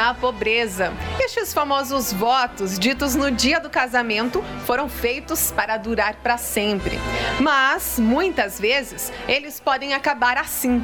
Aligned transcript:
Na 0.00 0.14
pobreza. 0.14 0.94
Estes 1.18 1.52
famosos 1.52 2.10
votos 2.10 2.78
ditos 2.78 3.14
no 3.14 3.30
dia 3.30 3.60
do 3.60 3.68
casamento 3.68 4.42
foram 4.64 4.88
feitos 4.88 5.50
para 5.50 5.76
durar 5.76 6.14
para 6.22 6.38
sempre. 6.38 6.98
Mas, 7.38 7.98
muitas 7.98 8.58
vezes, 8.58 9.12
eles 9.28 9.60
podem 9.60 9.92
acabar 9.92 10.38
assim 10.38 10.80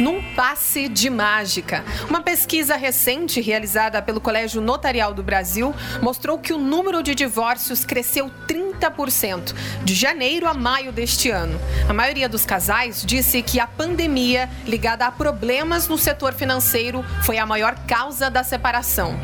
num 0.00 0.22
passe 0.34 0.88
de 0.88 1.10
mágica. 1.10 1.84
Uma 2.08 2.20
pesquisa 2.20 2.76
recente 2.76 3.40
realizada 3.40 4.00
pelo 4.00 4.20
Colégio 4.20 4.60
Notarial 4.60 5.12
do 5.12 5.22
Brasil 5.22 5.74
mostrou 6.00 6.38
que 6.38 6.52
o 6.52 6.58
número 6.58 7.02
de 7.02 7.14
divórcios 7.14 7.84
cresceu 7.84 8.30
30% 8.48 9.54
de 9.84 9.94
janeiro 9.94 10.48
a 10.48 10.54
maio 10.54 10.92
deste 10.92 11.30
ano. 11.30 11.60
A 11.88 11.92
maioria 11.92 12.28
dos 12.28 12.44
casais 12.46 13.04
disse 13.04 13.42
que 13.42 13.60
a 13.60 13.66
pandemia, 13.66 14.48
ligada 14.66 15.06
a 15.06 15.12
problemas 15.12 15.88
no 15.88 15.98
setor 15.98 16.32
financeiro, 16.32 17.04
foi 17.22 17.38
a 17.38 17.46
maior 17.46 17.74
causa 17.86 18.30
da 18.30 18.42
separação. 18.42 19.18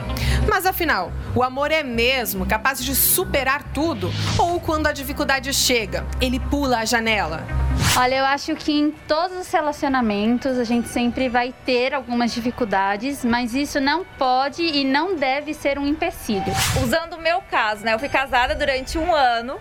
Mas 0.48 0.66
afinal, 0.66 1.12
o 1.34 1.42
amor 1.42 1.70
é 1.70 1.82
mesmo 1.82 2.46
capaz 2.46 2.82
de 2.82 2.94
superar 2.94 3.62
tudo? 3.74 4.10
Ou 4.38 4.60
quando 4.60 4.86
a 4.86 4.92
dificuldade 4.92 5.52
chega, 5.52 6.06
ele 6.20 6.40
pula 6.40 6.78
a 6.78 6.84
janela? 6.84 7.46
Olha, 7.96 8.16
eu 8.16 8.24
acho 8.24 8.54
que 8.54 8.72
em 8.72 8.90
todos 8.90 9.36
os 9.36 9.50
relacionamentos 9.50 10.58
a 10.58 10.64
gente 10.64 10.88
sempre 10.88 11.28
vai 11.28 11.52
ter 11.64 11.94
algumas 11.94 12.32
dificuldades, 12.32 13.24
mas 13.24 13.54
isso 13.54 13.80
não 13.80 14.04
pode 14.04 14.62
e 14.62 14.84
não 14.84 15.16
deve 15.16 15.52
ser 15.52 15.78
um 15.78 15.86
empecilho. 15.86 16.52
Usando 16.82 17.14
o 17.14 17.20
meu 17.20 17.40
caso, 17.40 17.84
né? 17.84 17.94
Eu 17.94 17.98
fui 17.98 18.08
casada 18.08 18.54
durante 18.54 18.98
um 18.98 19.14
ano 19.14 19.58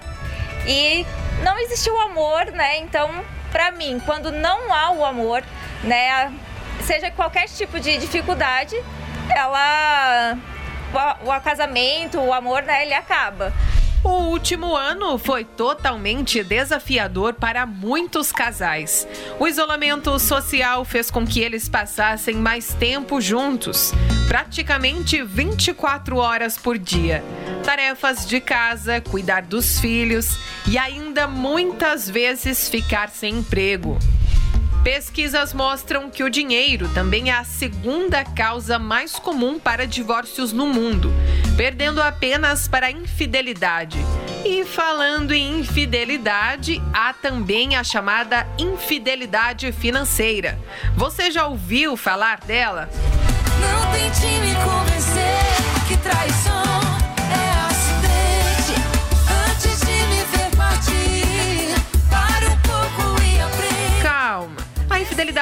e 0.67 1.05
não 1.43 1.57
existiu 1.59 1.99
amor, 1.99 2.45
né? 2.51 2.77
Então, 2.77 3.09
para 3.51 3.71
mim, 3.71 3.99
quando 4.05 4.31
não 4.31 4.73
há 4.73 4.91
o 4.91 5.05
amor, 5.05 5.43
né? 5.83 6.31
Seja 6.83 7.09
qualquer 7.11 7.47
tipo 7.47 7.79
de 7.79 7.97
dificuldade, 7.97 8.75
ela 9.35 10.37
o, 10.93 11.29
o 11.29 11.41
casamento, 11.41 12.19
o 12.19 12.33
amor, 12.33 12.63
né, 12.63 12.83
ele 12.83 12.93
acaba. 12.93 13.53
O 14.03 14.29
último 14.29 14.75
ano 14.75 15.17
foi 15.17 15.43
totalmente 15.43 16.43
desafiador 16.43 17.33
para 17.33 17.65
muitos 17.65 18.31
casais. 18.31 19.07
O 19.39 19.47
isolamento 19.47 20.17
social 20.19 20.85
fez 20.85 21.09
com 21.09 21.25
que 21.25 21.41
eles 21.41 21.67
passassem 21.67 22.35
mais 22.35 22.73
tempo 22.73 23.19
juntos, 23.19 23.91
praticamente 24.27 25.21
24 25.23 26.17
horas 26.17 26.57
por 26.57 26.77
dia. 26.77 27.23
Tarefas 27.65 28.25
de 28.25 28.39
casa, 28.39 29.01
cuidar 29.01 29.41
dos 29.41 29.79
filhos 29.79 30.37
e 30.67 30.77
ainda 30.77 31.27
muitas 31.27 32.09
vezes 32.09 32.69
ficar 32.69 33.09
sem 33.09 33.39
emprego. 33.39 33.97
Pesquisas 34.87 35.53
mostram 35.53 36.09
que 36.09 36.23
o 36.23 36.29
dinheiro 36.29 36.87
também 36.93 37.29
é 37.29 37.33
a 37.33 37.43
segunda 37.43 38.23
causa 38.23 38.79
mais 38.79 39.19
comum 39.19 39.59
para 39.59 39.85
divórcios 39.85 40.53
no 40.53 40.65
mundo, 40.65 41.11
perdendo 41.57 42.01
apenas 42.01 42.69
para 42.69 42.87
a 42.87 42.91
infidelidade. 42.91 43.97
E 44.45 44.63
falando 44.63 45.33
em 45.33 45.59
infidelidade, 45.59 46.81
há 46.93 47.11
também 47.11 47.75
a 47.75 47.83
chamada 47.83 48.47
infidelidade 48.57 49.73
financeira. 49.73 50.57
Você 50.95 51.31
já 51.31 51.47
ouviu 51.47 51.97
falar 51.97 52.39
dela? 52.39 52.89
Não 53.59 53.91
tente 53.91 54.25
me 54.39 54.55
convencer 54.55 55.85
que 55.89 55.97
traição 55.97 56.76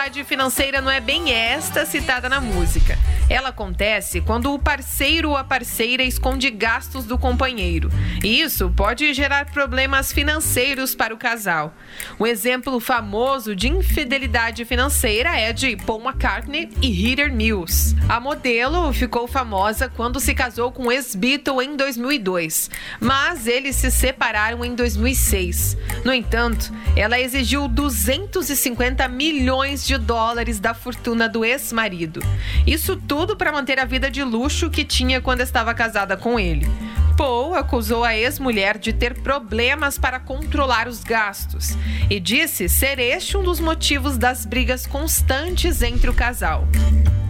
infidelidade 0.06 0.24
financeira 0.24 0.82
não 0.82 0.92
é 0.92 1.00
bem 1.00 1.32
esta 1.32 1.86
citada 1.86 2.30
na 2.30 2.40
música. 2.40 2.98
Ela 3.28 3.50
acontece 3.50 4.22
quando 4.22 4.54
o 4.54 4.60
parceiro 4.60 5.30
ou 5.30 5.38
a 5.38 5.44
parceira 5.44 6.04
esconde 6.04 6.52
gastos 6.52 7.06
do 7.06 7.18
companheiro. 7.18 7.90
E 8.24 8.42
isso 8.42 8.70
pode 8.70 9.12
gerar 9.14 9.46
problemas 9.52 10.12
financeiros 10.12 10.94
para 10.94 11.14
o 11.14 11.18
casal. 11.18 11.74
Um 12.20 12.28
exemplo 12.28 12.80
famoso 12.80 13.56
de 13.56 13.68
infidelidade 13.68 14.64
financeira 14.64 15.36
é 15.36 15.52
de 15.52 15.76
Paul 15.76 16.02
McCartney 16.02 16.70
e 16.82 17.10
Heather 17.10 17.34
Mills. 17.34 17.96
A 18.08 18.20
modelo 18.20 18.94
ficou 18.94 19.28
famosa 19.28 19.90
quando 19.90 20.20
se 20.20 20.36
casou 20.36 20.72
com 20.72 20.84
o 20.84 20.92
ex-Beatle 20.92 21.64
em 21.64 21.76
2002, 21.76 22.70
mas 23.00 23.48
eles 23.48 23.76
se 23.76 23.90
separaram 23.90 24.64
em 24.64 24.76
2006. 24.76 25.76
No 26.04 26.14
entanto, 26.14 26.72
ela 26.96 27.20
exigiu 27.20 27.68
250 27.68 29.08
milhões 29.08 29.56
milhões 29.56 29.86
de 29.98 30.06
dólares 30.06 30.60
da 30.60 30.74
fortuna 30.74 31.30
do 31.30 31.46
ex-marido. 31.46 32.20
Isso 32.68 32.98
tudo 32.98 33.36
para 33.36 33.52
manter 33.52 33.80
a 33.80 33.86
vida 33.86 34.12
de 34.12 34.24
luxo 34.24 34.70
que 34.70 34.84
tinha 34.84 35.22
quando 35.22 35.42
estava 35.42 35.74
casada 35.74 36.18
com 36.18 36.40
ele. 36.40 36.68
Paul 37.16 37.56
acusou 37.56 38.04
a 38.04 38.14
ex-mulher 38.14 38.78
de 38.78 38.92
ter 38.92 39.14
problemas 39.22 39.98
para 39.98 40.20
controlar 40.20 40.88
os 40.88 41.02
gastos 41.02 41.78
e 42.10 42.20
disse 42.20 42.68
ser 42.68 43.00
este 43.00 43.38
um 43.38 43.44
dos 43.44 43.62
motivos 43.62 44.18
das 44.18 44.46
brigas 44.46 44.86
constantes 44.86 45.82
entre 45.82 46.10
o 46.10 46.14
casal. 46.14 46.68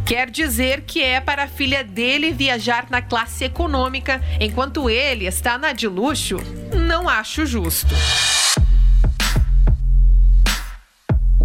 Quer 0.04 0.32
dizer 0.32 0.82
que 0.82 1.04
é 1.04 1.20
para 1.20 1.44
a 1.44 1.48
filha 1.48 1.84
dele 1.84 2.32
viajar 2.32 2.88
na 2.90 3.02
classe 3.02 3.44
econômica 3.44 4.22
enquanto 4.40 4.90
ele 4.90 5.28
está 5.28 5.58
na 5.58 5.72
de 5.72 5.88
luxo? 5.88 6.38
Não 6.74 7.08
acho 7.08 7.46
justo. 7.46 7.94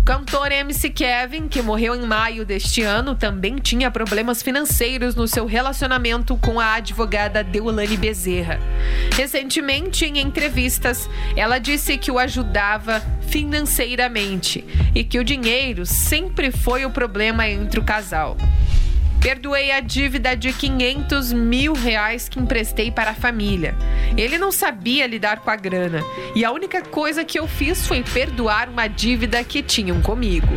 Cantor 0.05 0.51
MC 0.51 0.91
Kevin, 0.91 1.49
que 1.49 1.63
morreu 1.63 1.95
em 1.95 2.07
maio 2.07 2.45
deste 2.45 2.83
ano, 2.83 3.15
também 3.15 3.57
tinha 3.57 3.91
problemas 3.91 4.43
financeiros 4.43 5.15
no 5.15 5.29
seu 5.29 5.47
relacionamento 5.47 6.37
com 6.37 6.59
a 6.59 6.75
advogada 6.75 7.45
Deolane 7.45 7.97
Bezerra. 7.97 8.59
Recentemente, 9.17 10.05
em 10.05 10.19
entrevistas, 10.19 11.09
ela 11.37 11.59
disse 11.59 11.99
que 11.99 12.11
o 12.11 12.19
ajudava 12.19 13.03
financeiramente 13.29 14.65
e 14.95 15.05
que 15.05 15.19
o 15.19 15.25
dinheiro 15.25 15.87
sempre 15.87 16.51
foi 16.51 16.85
o 16.85 16.91
problema 16.91 17.49
entre 17.49 17.79
o 17.79 17.85
casal. 17.85 18.37
Perdoei 19.21 19.71
a 19.71 19.81
dívida 19.81 20.35
de 20.35 20.51
500 20.51 21.31
mil 21.35 21.75
reais 21.75 22.27
que 22.27 22.41
emprestei 22.41 22.91
para 22.91 23.11
a 23.11 23.15
família. 23.15 23.75
Ele 24.17 24.39
não 24.39 24.51
sabia 24.51 25.07
lidar 25.07 25.41
com 25.41 25.51
a 25.51 25.57
grana 25.57 26.03
e 26.35 26.43
a 26.43 26.51
única 26.51 26.81
coisa 26.81 27.23
que 27.23 27.39
eu 27.39 27.47
fiz 27.47 27.87
foi 27.87 28.03
perdoar 28.03 28.71
uma 28.71 28.89
dívida 28.89 29.45
que 29.45 29.63
tinham 29.63 30.01
comigo. 30.01 30.49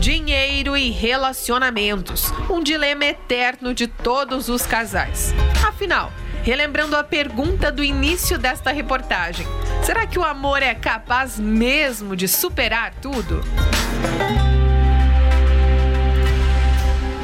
Dinheiro 0.00 0.74
e 0.74 0.90
relacionamentos 0.90 2.32
um 2.48 2.62
dilema 2.62 3.04
eterno 3.04 3.74
de 3.74 3.86
todos 3.86 4.48
os 4.48 4.64
casais. 4.64 5.34
Afinal, 5.66 6.10
relembrando 6.42 6.96
a 6.96 7.04
pergunta 7.04 7.70
do 7.70 7.84
início 7.84 8.38
desta 8.38 8.70
reportagem: 8.70 9.46
será 9.82 10.06
que 10.06 10.18
o 10.18 10.24
amor 10.24 10.62
é 10.62 10.74
capaz 10.74 11.38
mesmo 11.38 12.16
de 12.16 12.26
superar 12.26 12.94
tudo? 13.02 13.42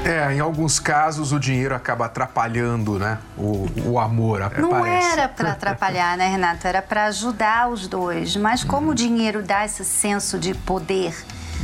É, 0.05 0.35
em 0.35 0.41
alguns 0.41 0.79
casos 0.79 1.33
o 1.33 1.41
dinheiro 1.41 1.75
acaba 1.75 2.05
atrapalhando, 2.05 2.99
né? 2.99 3.19
O, 3.39 3.67
o 3.87 3.99
amor, 3.99 4.41
Não 4.59 4.69
parece. 4.69 5.13
era 5.13 5.29
para 5.29 5.53
atrapalhar, 5.53 6.17
né, 6.19 6.29
Renato? 6.29 6.67
Era 6.67 6.83
para 6.83 7.07
ajudar 7.07 7.71
os 7.71 7.89
dois. 7.89 8.37
Mas 8.37 8.63
como 8.63 8.91
o 8.91 8.95
dinheiro 8.95 9.43
dá 9.43 9.65
esse 9.65 9.83
senso 9.83 10.39
de 10.39 10.55
poder 10.55 11.15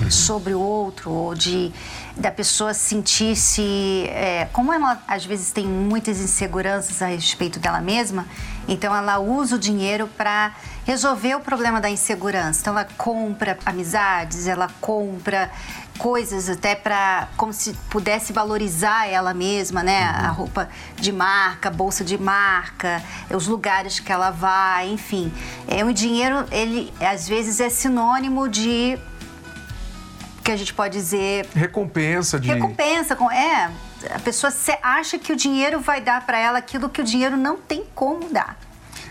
sobre 0.09 0.55
o 0.55 0.61
outro, 0.61 1.11
ou 1.11 1.35
de 1.35 1.73
da 2.17 2.31
pessoa 2.31 2.75
sentir-se. 2.75 4.05
É, 4.09 4.49
como 4.53 4.73
ela 4.73 5.03
às 5.09 5.25
vezes 5.25 5.51
tem 5.51 5.67
muitas 5.67 6.21
inseguranças 6.21 7.01
a 7.03 7.07
respeito 7.07 7.59
dela 7.59 7.81
mesma, 7.81 8.27
então 8.69 8.95
ela 8.95 9.19
usa 9.19 9.57
o 9.57 9.59
dinheiro 9.59 10.09
para 10.17 10.55
resolver 10.85 11.35
o 11.35 11.41
problema 11.41 11.81
da 11.81 11.91
insegurança. 11.91 12.61
Então 12.61 12.73
ela 12.73 12.89
compra 12.97 13.59
amizades, 13.65 14.47
ela 14.47 14.69
compra 14.81 15.51
coisas 15.99 16.49
até 16.49 16.75
para 16.75 17.29
como 17.37 17.53
se 17.53 17.75
pudesse 17.91 18.33
valorizar 18.33 19.07
ela 19.07 19.35
mesma, 19.35 19.83
né? 19.83 20.01
Uhum. 20.03 20.27
A 20.27 20.29
roupa 20.29 20.69
de 20.97 21.13
marca, 21.13 21.71
bolsa 21.71 22.03
de 22.03 22.17
marca, 22.17 23.03
os 23.31 23.47
lugares 23.47 24.01
que 24.01 24.11
ela 24.11 24.31
vai, 24.31 24.89
enfim. 24.89 25.33
É 25.69 25.85
o 25.85 25.93
dinheiro, 25.93 26.47
ele 26.51 26.93
às 27.01 27.29
vezes 27.29 27.61
é 27.61 27.69
sinônimo 27.69 28.49
de 28.49 28.99
que 30.43 30.51
a 30.51 30.57
gente 30.57 30.73
pode 30.75 30.97
dizer 30.97 31.47
recompensa 31.55 32.39
de 32.41 32.49
recompensa 32.49 33.15
com 33.15 33.31
é 33.31 33.71
A 34.11 34.19
pessoa 34.19 34.53
acha 34.83 35.19
que 35.19 35.33
o 35.33 35.37
dinheiro 35.37 35.81
vai 35.81 36.01
dar 36.01 36.25
para 36.25 36.39
ela 36.39 36.59
aquilo 36.59 36.89
que 36.89 37.01
o 37.01 37.05
dinheiro 37.05 37.37
não 37.37 37.57
tem 37.57 37.85
como 37.95 38.29
dar. 38.31 38.59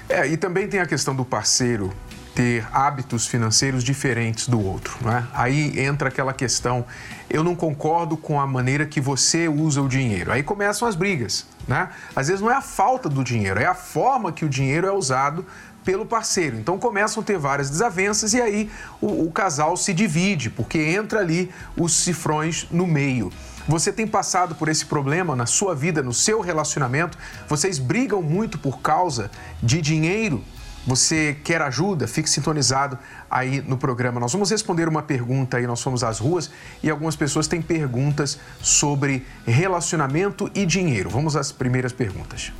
É, 0.08 0.28
e 0.28 0.36
também 0.36 0.68
tem 0.68 0.80
a 0.80 0.86
questão 0.88 1.16
do 1.16 1.24
parceiro 1.24 1.94
ter 2.34 2.66
hábitos 2.72 3.28
financeiros 3.28 3.84
diferentes 3.84 4.48
do 4.48 4.66
outro. 4.66 4.98
Não 5.02 5.12
é? 5.12 5.28
Aí 5.34 5.78
entra 5.78 6.08
aquela 6.08 6.34
questão, 6.34 6.86
eu 7.30 7.44
não 7.44 7.54
concordo 7.54 8.16
com 8.16 8.40
a 8.40 8.48
maneira 8.48 8.86
que 8.86 9.02
você 9.02 9.48
usa 9.48 9.82
o 9.82 9.90
dinheiro. 9.90 10.32
Aí 10.32 10.42
começam 10.42 10.88
as 10.88 10.96
brigas. 10.96 11.46
Né? 11.68 11.90
Às 12.16 12.30
vezes 12.30 12.42
não 12.42 12.50
é 12.50 12.56
a 12.56 12.62
falta 12.62 13.08
do 13.08 13.24
dinheiro, 13.24 13.60
é 13.60 13.66
a 13.66 13.76
forma 13.76 14.32
que 14.32 14.44
o 14.44 14.50
dinheiro 14.50 14.88
é 14.88 14.92
usado 14.92 15.46
pelo 15.90 16.06
parceiro. 16.06 16.56
Então 16.56 16.78
começam 16.78 17.24
a 17.24 17.26
ter 17.26 17.40
várias 17.40 17.68
desavenças 17.68 18.36
e 18.36 18.40
aí 18.40 18.70
o, 19.02 19.26
o 19.26 19.32
casal 19.32 19.76
se 19.76 19.92
divide, 19.92 20.48
porque 20.48 20.78
entra 20.78 21.20
ali 21.20 21.52
os 21.76 22.04
cifrões 22.04 22.68
no 22.70 22.86
meio. 22.86 23.34
Você 23.68 23.92
tem 23.92 24.06
passado 24.06 24.54
por 24.54 24.70
esse 24.70 24.86
problema 24.86 25.36
na 25.36 25.48
sua 25.48 25.74
vida, 25.74 26.04
no 26.04 26.14
seu 26.14 26.42
relacionamento? 26.42 27.18
Vocês 27.48 27.80
brigam 27.80 28.22
muito 28.22 28.60
por 28.60 28.82
causa 28.82 29.32
de 29.64 29.82
dinheiro? 29.82 30.44
Você 30.86 31.36
quer 31.44 31.60
ajuda? 31.64 32.08
Fique 32.08 32.30
sintonizado 32.30 32.96
aí 33.28 33.60
no 33.60 33.76
programa. 33.76 34.20
Nós 34.20 34.32
vamos 34.32 34.52
responder 34.52 34.88
uma 34.88 35.02
pergunta 35.02 35.58
aí, 35.58 35.66
nós 35.66 35.82
fomos 35.82 36.04
às 36.04 36.20
ruas 36.20 36.52
e 36.84 36.90
algumas 36.92 37.16
pessoas 37.16 37.48
têm 37.48 37.64
perguntas 37.64 38.38
sobre 38.62 39.26
relacionamento 39.44 40.52
e 40.54 40.68
dinheiro. 40.68 41.10
Vamos 41.10 41.36
às 41.36 41.52
primeiras 41.52 41.92
perguntas. 41.92 42.54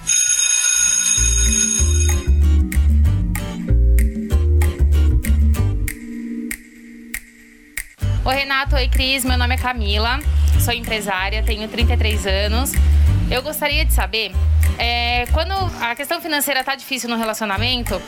Oi 8.30 8.36
Renato, 8.36 8.76
oi 8.76 8.88
Cris, 8.88 9.26
meu 9.26 9.40
nome 9.40 9.56
é 9.56 9.58
Camila, 9.58 10.20
sou 10.60 10.72
empresária, 10.72 11.42
tenho 11.42 11.68
33 11.68 12.28
anos. 12.28 12.72
Eu 13.28 13.42
gostaria 13.42 13.84
de 13.84 13.92
saber 13.92 14.36
é, 14.78 15.26
quando 15.34 15.52
a 15.82 15.96
questão 15.96 16.22
financeira 16.22 16.60
está 16.60 16.76
difícil 16.76 17.10
no 17.10 17.18
relacionamento 17.18 18.00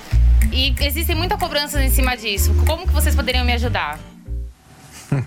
e 0.52 0.76
existem 0.82 1.16
muitas 1.16 1.40
cobranças 1.40 1.82
em 1.82 1.90
cima 1.90 2.16
disso, 2.16 2.54
como 2.68 2.86
que 2.86 2.94
vocês 2.94 3.16
poderiam 3.16 3.44
me 3.44 3.54
ajudar? 3.54 3.98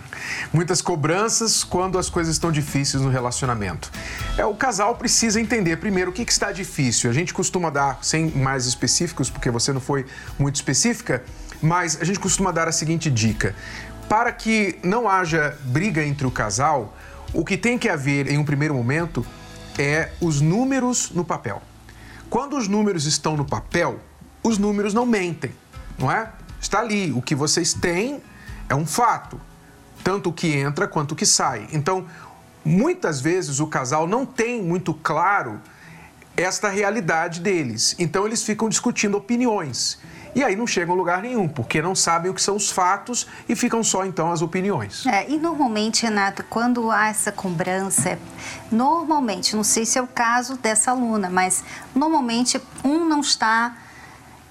Muitas 0.53 0.81
cobranças 0.81 1.65
quando 1.65 1.99
as 1.99 2.09
coisas 2.09 2.37
estão 2.37 2.53
difíceis 2.53 3.03
no 3.03 3.11
relacionamento. 3.11 3.91
É, 4.39 4.47
o 4.47 4.55
casal 4.55 4.95
precisa 4.95 5.41
entender 5.41 5.77
primeiro 5.79 6.13
o 6.13 6.15
que, 6.15 6.25
que 6.25 6.31
está 6.31 6.53
difícil. 6.53 7.11
A 7.11 7.13
gente 7.13 7.35
costuma 7.35 7.69
dar, 7.69 7.99
sem 8.01 8.31
mais 8.31 8.65
específicos, 8.65 9.29
porque 9.29 9.51
você 9.51 9.73
não 9.73 9.81
foi 9.81 10.07
muito 10.39 10.55
específica, 10.55 11.25
mas 11.61 12.01
a 12.01 12.05
gente 12.05 12.21
costuma 12.21 12.53
dar 12.53 12.69
a 12.69 12.73
seguinte 12.73 13.11
dica. 13.11 13.55
Para 14.09 14.33
que 14.33 14.79
não 14.83 15.09
haja 15.09 15.59
briga 15.65 16.05
entre 16.05 16.27
o 16.27 16.31
casal, 16.31 16.97
o 17.33 17.45
que 17.45 17.57
tem 17.57 17.79
que 17.79 17.89
haver 17.89 18.31
em 18.31 18.39
um 18.39 18.45
primeiro 18.45 18.75
momento 18.75 19.27
é 19.79 20.13
os 20.21 20.41
números 20.41 21.11
no 21.11 21.25
papel. 21.25 21.61
Quando 22.31 22.57
os 22.57 22.69
números 22.69 23.07
estão 23.07 23.37
no 23.37 23.45
papel, 23.45 23.99
os 24.43 24.59
números 24.59 24.95
não 24.95 25.07
mentem, 25.07 25.53
não 25.99 26.11
é? 26.11 26.31
Está 26.61 26.81
ali, 26.81 27.13
o 27.13 27.21
que 27.21 27.35
vocês 27.35 27.75
têm 27.75 28.23
é 28.69 28.75
um 28.75 28.87
fato, 28.87 29.41
tanto 30.03 30.31
o 30.31 30.33
que 30.33 30.55
entra 30.55 30.87
quanto 30.87 31.13
o 31.13 31.17
que 31.17 31.27
sai. 31.27 31.69
Então, 31.73 32.07
muitas 32.65 33.21
vezes 33.21 33.61
o 33.61 33.67
casal 33.67 34.07
não 34.07 34.25
tem 34.25 34.63
muito 34.63 34.95
claro 34.95 35.61
esta 36.37 36.69
realidade 36.69 37.41
deles. 37.41 37.95
Então, 37.99 38.27
eles 38.27 38.43
ficam 38.43 38.69
discutindo 38.69 39.17
opiniões. 39.17 39.99
E 40.35 40.43
aí 40.43 40.57
não 40.57 40.67
chegam 40.67 40.95
a 40.95 40.97
lugar 40.97 41.23
nenhum, 41.23 41.49
porque 41.49 41.81
não 41.81 41.95
sabem 41.95 42.31
o 42.31 42.35
que 42.35 42.43
são 42.43 42.57
os 42.57 42.71
fatos 42.71 43.27
e 43.49 43.55
ficam 43.55 43.85
só 43.85 44.05
então 44.05 44.33
as 44.33 44.43
opiniões. 44.43 45.07
É, 45.07 45.31
e 45.31 45.39
normalmente, 45.39 46.03
Renato, 46.03 46.45
quando 46.51 46.91
há 46.91 47.09
essa 47.09 47.31
cobrança, 47.31 48.19
normalmente, 48.71 49.55
não 49.55 49.63
sei 49.63 49.87
se 49.87 49.99
é 49.99 50.03
o 50.03 50.07
caso 50.07 50.57
dessa 50.57 50.91
aluna, 50.91 51.31
mas 51.31 51.63
normalmente 51.95 52.61
um 52.85 53.05
não 53.05 53.21
está 53.21 53.77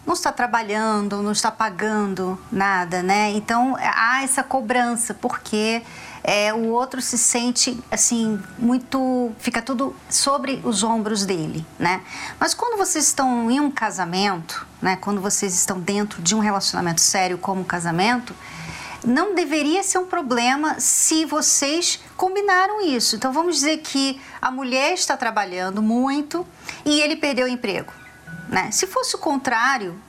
não 0.06 0.14
está 0.14 0.34
trabalhando, 0.34 1.22
não 1.22 1.32
está 1.32 1.50
pagando 1.50 2.38
nada, 2.52 3.02
né? 3.02 3.32
Então 3.32 3.78
há 3.80 4.22
essa 4.22 4.44
cobrança, 4.44 5.14
porque 5.14 5.82
é, 6.24 6.54
o 6.54 6.70
outro 6.70 7.02
se 7.02 7.18
sente 7.18 7.78
assim 7.92 8.42
muito 8.58 9.32
fica 9.40 9.62
tudo 9.62 9.94
sobre 10.10 10.62
os 10.64 10.82
ombros 10.82 11.26
dele, 11.26 11.66
né? 11.78 12.02
Mas 12.40 12.54
quando 12.54 12.78
vocês 12.78 13.06
estão 13.06 13.52
em 13.52 13.60
um 13.60 13.70
casamento, 13.70 14.66
né? 14.82 14.96
Quando 14.96 15.20
vocês 15.20 15.54
estão 15.54 15.80
dentro 15.80 16.22
de 16.22 16.34
um 16.34 16.40
relacionamento 16.40 17.02
sério 17.02 17.38
como 17.38 17.62
um 17.62 17.66
casamento, 17.66 18.34
não 19.06 19.36
deveria 19.36 19.84
ser 19.84 19.98
um 19.98 20.06
problema 20.06 20.80
se 20.80 21.26
vocês 21.26 22.00
combinaram 22.16 22.80
isso. 22.82 23.18
Então 23.18 23.34
vamos 23.34 23.56
dizer 23.56 23.80
que 23.80 24.22
a 24.42 24.50
mulher 24.50 24.94
está 24.94 25.18
trabalhando 25.18 25.82
muito 25.82 26.48
e 26.86 27.02
ele 27.02 27.18
perdeu 27.18 27.48
o 27.48 27.50
emprego, 27.50 27.92
né? 28.48 28.72
Se 28.72 28.88
fosse 28.88 29.14
o 29.16 29.20
contrário, 29.20 30.00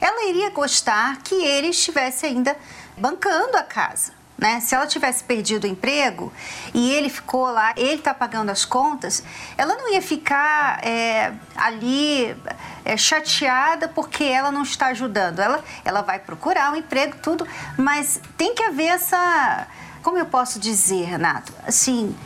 ela 0.00 0.30
iria 0.30 0.48
gostar 0.48 1.18
que 1.18 1.34
ele 1.34 1.68
estivesse 1.68 2.24
ainda 2.24 2.56
bancando 2.96 3.56
a 3.58 3.62
casa. 3.62 4.17
Né? 4.38 4.60
Se 4.60 4.72
ela 4.72 4.86
tivesse 4.86 5.24
perdido 5.24 5.64
o 5.64 5.66
emprego 5.66 6.32
e 6.72 6.92
ele 6.92 7.08
ficou 7.08 7.50
lá, 7.50 7.74
ele 7.76 7.94
está 7.94 8.14
pagando 8.14 8.50
as 8.50 8.64
contas, 8.64 9.24
ela 9.56 9.74
não 9.74 9.92
ia 9.92 10.00
ficar 10.00 10.78
é, 10.86 11.32
ali 11.56 12.36
é, 12.84 12.96
chateada 12.96 13.88
porque 13.88 14.22
ela 14.22 14.52
não 14.52 14.62
está 14.62 14.86
ajudando. 14.86 15.40
Ela, 15.40 15.64
ela 15.84 16.02
vai 16.02 16.20
procurar 16.20 16.72
um 16.72 16.76
emprego, 16.76 17.16
tudo, 17.20 17.46
mas 17.76 18.20
tem 18.36 18.54
que 18.54 18.62
haver 18.62 18.86
essa. 18.86 19.66
Como 20.02 20.16
eu 20.16 20.26
posso 20.26 20.60
dizer, 20.60 21.04
Renato? 21.04 21.52
Assim, 21.66 22.16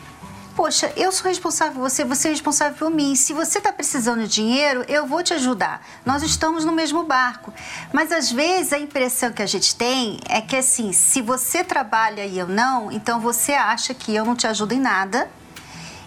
Poxa, 0.55 0.93
eu 0.97 1.11
sou 1.11 1.29
responsável 1.29 1.75
por 1.75 1.89
você, 1.89 2.05
você 2.05 2.29
é 2.29 2.31
responsável 2.31 2.77
por 2.77 2.91
mim. 2.91 3.15
Se 3.15 3.33
você 3.33 3.59
está 3.59 3.73
precisando 3.73 4.23
de 4.23 4.29
dinheiro, 4.29 4.85
eu 4.87 5.07
vou 5.07 5.23
te 5.23 5.33
ajudar. 5.33 5.85
Nós 6.05 6.23
estamos 6.23 6.65
no 6.65 6.73
mesmo 6.73 7.05
barco. 7.05 7.53
Mas 7.93 8.13
às 8.13 8.31
vezes 8.31 8.73
a 8.73 8.79
impressão 8.79 9.33
que 9.33 9.43
a 9.43 9.47
gente 9.47 9.75
tem 9.75 10.19
é 10.29 10.41
que 10.41 10.57
assim, 10.57 10.93
se 10.93 11.23
você 11.23 11.65
trabalha 11.65 12.27
e 12.27 12.39
eu 12.39 12.47
não, 12.47 12.93
então 12.93 13.19
você 13.19 13.53
acha 13.53 13.95
que 13.95 14.15
eu 14.15 14.25
não 14.25 14.37
te 14.37 14.47
ajudo 14.47 14.75
em 14.75 14.81
nada 14.81 15.31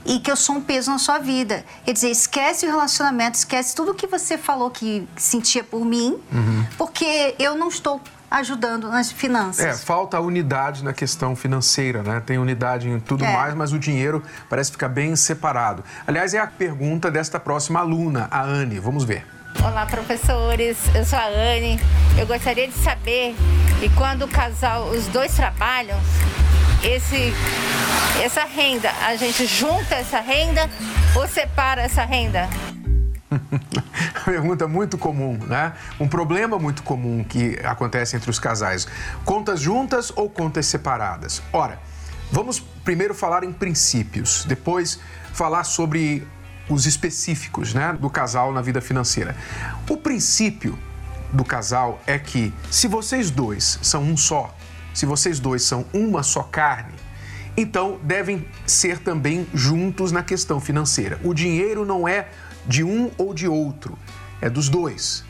e 0.05 0.19
que 0.19 0.29
eu 0.29 0.35
sou 0.35 0.57
um 0.57 0.61
peso 0.61 0.91
na 0.91 0.99
sua 0.99 1.17
vida. 1.17 1.65
Quer 1.83 1.93
dizer, 1.93 2.11
esquece 2.11 2.67
o 2.67 2.69
relacionamento, 2.69 3.37
esquece 3.37 3.75
tudo 3.75 3.93
que 3.93 4.05
você 4.05 4.37
falou 4.37 4.69
que 4.69 5.07
sentia 5.17 5.63
por 5.63 5.83
mim, 5.83 6.19
uhum. 6.31 6.65
porque 6.77 7.35
eu 7.39 7.55
não 7.55 7.69
estou 7.69 7.99
ajudando 8.39 8.89
nas 8.89 9.11
finanças. 9.11 9.65
É, 9.65 9.73
falta 9.73 10.19
unidade 10.19 10.83
na 10.83 10.93
questão 10.93 11.35
financeira, 11.35 12.03
né? 12.03 12.21
Tem 12.25 12.37
unidade 12.37 12.89
em 12.89 12.99
tudo 12.99 13.23
é. 13.23 13.31
mais, 13.31 13.53
mas 13.53 13.71
o 13.71 13.79
dinheiro 13.79 14.21
parece 14.49 14.71
ficar 14.71 14.89
bem 14.89 15.15
separado. 15.15 15.83
Aliás, 16.05 16.33
é 16.33 16.39
a 16.39 16.47
pergunta 16.47 17.09
desta 17.09 17.39
próxima 17.39 17.79
aluna, 17.79 18.27
a 18.29 18.41
Anne. 18.41 18.79
Vamos 18.79 19.03
ver. 19.03 19.25
Olá, 19.63 19.85
professores. 19.85 20.77
Eu 20.93 21.05
sou 21.05 21.17
a 21.17 21.27
Anne. 21.27 21.79
Eu 22.17 22.27
gostaria 22.27 22.67
de 22.67 22.73
saber 22.73 23.35
que 23.79 23.89
quando 23.95 24.23
o 24.23 24.27
casal, 24.27 24.89
os 24.89 25.07
dois 25.07 25.33
trabalham, 25.33 25.97
esse, 26.83 27.33
essa 28.21 28.43
renda, 28.43 28.91
a 29.05 29.15
gente 29.15 29.45
junta 29.45 29.95
essa 29.95 30.19
renda 30.19 30.69
ou 31.15 31.27
separa 31.27 31.81
essa 31.81 32.03
renda? 32.03 32.49
Pergunta 34.25 34.67
muito 34.67 34.97
comum, 34.97 35.37
né? 35.37 35.73
Um 35.99 36.07
problema 36.07 36.59
muito 36.59 36.83
comum 36.83 37.23
que 37.23 37.59
acontece 37.63 38.15
entre 38.15 38.29
os 38.29 38.39
casais. 38.39 38.87
Contas 39.23 39.59
juntas 39.59 40.11
ou 40.15 40.29
contas 40.29 40.65
separadas? 40.67 41.41
Ora, 41.51 41.79
vamos 42.31 42.59
primeiro 42.59 43.13
falar 43.13 43.43
em 43.43 43.51
princípios, 43.51 44.45
depois 44.45 44.99
falar 45.33 45.63
sobre 45.63 46.25
os 46.69 46.85
específicos, 46.85 47.73
né, 47.73 47.93
do 47.99 48.09
casal 48.09 48.51
na 48.51 48.61
vida 48.61 48.81
financeira. 48.81 49.35
O 49.89 49.97
princípio 49.97 50.77
do 51.31 51.43
casal 51.43 51.99
é 52.07 52.17
que 52.17 52.53
se 52.71 52.87
vocês 52.87 53.29
dois 53.29 53.79
são 53.81 54.03
um 54.03 54.17
só, 54.17 54.55
se 54.93 55.05
vocês 55.05 55.39
dois 55.39 55.63
são 55.63 55.85
uma 55.93 56.23
só 56.23 56.41
carne, 56.41 56.93
então 57.57 57.99
devem 58.03 58.45
ser 58.65 58.99
também 58.99 59.47
juntos 59.53 60.11
na 60.11 60.23
questão 60.23 60.59
financeira. 60.59 61.19
O 61.23 61.33
dinheiro 61.33 61.85
não 61.85 62.07
é 62.07 62.27
de 62.67 62.83
um 62.83 63.11
ou 63.17 63.33
de 63.33 63.47
outro, 63.47 63.97
é 64.41 64.49
dos 64.49 64.69
dois. 64.69 65.23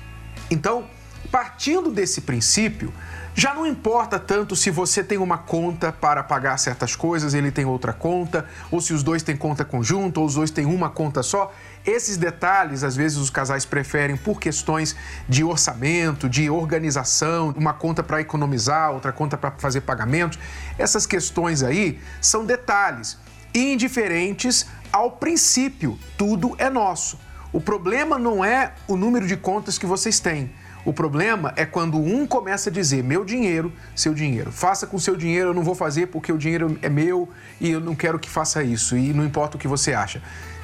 Então, 0.50 0.86
partindo 1.32 1.92
desse 1.92 2.22
princípio, 2.22 2.94
já 3.38 3.54
não 3.54 3.68
importa 3.68 4.18
tanto 4.18 4.56
se 4.56 4.72
você 4.72 5.04
tem 5.04 5.18
uma 5.18 5.38
conta 5.38 5.92
para 5.92 6.24
pagar 6.24 6.58
certas 6.58 6.96
coisas, 6.96 7.34
ele 7.34 7.51
tem 7.51 7.65
outra 7.65 7.92
conta, 7.92 8.46
ou 8.72 8.80
se 8.80 8.94
os 8.94 9.04
dois 9.04 9.22
têm 9.22 9.36
conta 9.36 9.65
conjunta, 9.65 10.22
ou 10.22 10.25
os 10.25 10.36
dois 10.36 10.50
têm 10.50 10.65
uma 10.65 10.89
conta 10.89 11.22
só. 11.22 11.54
Esses 11.86 12.15
detalhes, 12.15 12.82
às 12.82 12.96
vezes, 12.96 13.18
os 13.18 13.30
casais 13.30 13.65
preferem 13.65 14.15
por 14.15 14.39
questões 14.39 14.96
de 15.27 15.44
orçamento, 15.44 16.30
de 16.30 16.50
organização, 16.50 17.54
uma 17.58 17.74
conta 17.74 18.01
para 18.01 18.22
economizar, 18.22 18.92
outra 18.92 19.12
conta 19.12 19.38
para 19.38 19.51
fazer 19.58 19.82
pagamentos. 19.82 20.39
Essas 20.77 21.06
questões 21.06 21.62
aí 21.62 22.00
são 22.22 22.46
detalhes 22.46 23.18
indiferentes 23.54 24.65
ao 24.94 25.12
princípio, 25.12 26.00
tudo 26.18 26.56
é 26.58 26.70
nosso. 26.70 27.25
O 27.56 27.62
problema 27.62 28.20
não 28.20 28.44
é 28.44 28.74
o 28.86 28.98
número 28.98 29.26
de 29.26 29.38
contas 29.38 29.78
que 29.78 29.86
vocês 29.86 30.20
têm. 30.20 30.52
O 30.84 30.92
problema 30.92 31.54
é 31.56 31.66
quando 31.66 31.98
um 31.98 32.28
começa 32.28 32.70
a 32.70 32.74
dizer 32.74 33.02
meu 33.02 33.24
dinheiro, 33.24 33.72
seu 33.96 34.14
dinheiro. 34.14 34.52
Faça 34.52 34.86
com 34.86 35.00
seu 35.00 35.16
dinheiro, 35.16 35.52
eu 35.52 35.54
não 35.54 35.64
vou 35.64 35.74
fazer 35.74 36.08
porque 36.08 36.34
o 36.34 36.38
dinheiro 36.38 36.78
é 36.82 36.90
meu 36.90 37.30
e 37.62 37.72
eu 37.72 37.80
não 37.80 37.96
quero 37.96 38.20
que 38.20 38.30
faça 38.30 38.62
isso. 38.62 38.98
E 38.98 39.14
não 39.14 39.24
importa 39.24 39.56
o 39.56 39.60
que 39.60 39.70
você 39.70 39.94
acha. 39.94 40.22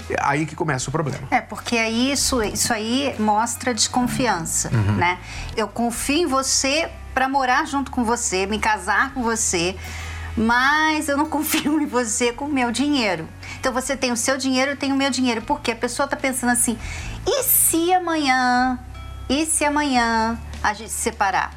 É 0.09 0.15
aí 0.21 0.45
que 0.45 0.53
começa 0.53 0.89
o 0.89 0.91
problema. 0.91 1.21
É, 1.31 1.39
porque 1.39 1.77
aí 1.77 2.11
isso, 2.11 2.43
isso 2.43 2.73
aí 2.73 3.15
mostra 3.17 3.73
desconfiança, 3.73 4.69
Uhum. 4.73 4.97
né? 4.97 5.17
Eu 5.55 5.69
confio 5.69 6.17
em 6.23 6.25
você 6.25 6.89
para 7.13 7.29
morar 7.29 7.65
junto 7.65 7.89
com 7.89 8.03
você, 8.03 8.45
me 8.45 8.59
casar 8.59 9.13
com 9.13 9.23
você, 9.23 9.77
mas 10.35 11.07
eu 11.07 11.15
não 11.15 11.25
confio 11.37 11.79
em 11.81 11.85
você 11.85 12.33
com 12.33 12.45
o 12.45 12.51
meu 12.51 12.69
dinheiro. 12.69 13.27
Então 13.61 13.71
você 13.71 13.95
tem 13.95 14.11
o 14.11 14.17
seu 14.17 14.39
dinheiro, 14.39 14.71
eu 14.71 14.75
tenho 14.75 14.95
o 14.95 14.97
meu 14.97 15.11
dinheiro. 15.11 15.43
Porque 15.43 15.69
a 15.69 15.75
pessoa 15.75 16.07
tá 16.07 16.17
pensando 16.17 16.49
assim: 16.49 16.75
e 17.27 17.43
se 17.43 17.93
amanhã, 17.93 18.79
e 19.29 19.45
se 19.45 19.63
amanhã 19.63 20.35
a 20.63 20.73
gente 20.73 20.89
se 20.89 20.99
separar? 20.99 21.53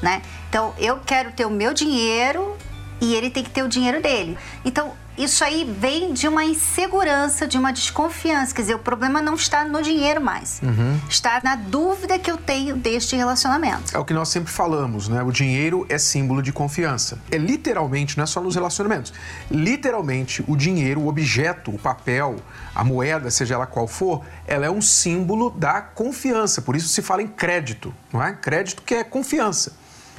Né? 0.00 0.22
Então 0.48 0.72
eu 0.78 1.00
quero 1.00 1.32
ter 1.32 1.44
o 1.44 1.50
meu 1.50 1.74
dinheiro 1.74 2.56
e 3.00 3.14
ele 3.16 3.30
tem 3.30 3.42
que 3.42 3.50
ter 3.50 3.64
o 3.64 3.68
dinheiro 3.68 4.00
dele. 4.00 4.38
Então 4.64 4.92
isso 5.16 5.44
aí 5.44 5.64
vem 5.64 6.12
de 6.12 6.26
uma 6.26 6.44
insegurança, 6.44 7.46
de 7.46 7.56
uma 7.56 7.72
desconfiança. 7.72 8.54
Quer 8.54 8.62
dizer, 8.62 8.74
o 8.74 8.78
problema 8.78 9.22
não 9.22 9.34
está 9.34 9.64
no 9.64 9.80
dinheiro 9.82 10.20
mais, 10.20 10.60
está 11.08 11.40
na 11.42 11.54
dúvida 11.54 12.18
que 12.18 12.30
eu 12.30 12.36
tenho 12.36 12.76
deste 12.76 13.14
relacionamento. 13.14 13.96
É 13.96 13.98
o 13.98 14.04
que 14.04 14.12
nós 14.12 14.28
sempre 14.28 14.52
falamos, 14.52 15.08
né? 15.08 15.22
O 15.22 15.30
dinheiro 15.30 15.86
é 15.88 15.98
símbolo 15.98 16.42
de 16.42 16.52
confiança. 16.52 17.18
É 17.30 17.38
literalmente, 17.38 18.16
não 18.16 18.24
é 18.24 18.26
só 18.26 18.40
nos 18.40 18.54
relacionamentos. 18.54 19.12
Literalmente, 19.50 20.44
o 20.48 20.56
dinheiro, 20.56 21.02
o 21.02 21.08
objeto, 21.08 21.70
o 21.70 21.78
papel, 21.78 22.36
a 22.74 22.82
moeda, 22.82 23.30
seja 23.30 23.54
ela 23.54 23.66
qual 23.66 23.86
for, 23.86 24.24
ela 24.46 24.66
é 24.66 24.70
um 24.70 24.82
símbolo 24.82 25.50
da 25.50 25.80
confiança. 25.80 26.60
Por 26.60 26.74
isso 26.74 26.88
se 26.88 27.02
fala 27.02 27.22
em 27.22 27.28
crédito, 27.28 27.94
não 28.12 28.22
é? 28.22 28.32
Crédito 28.32 28.82
que 28.82 28.94
é 28.94 29.04
confiança. 29.04 29.72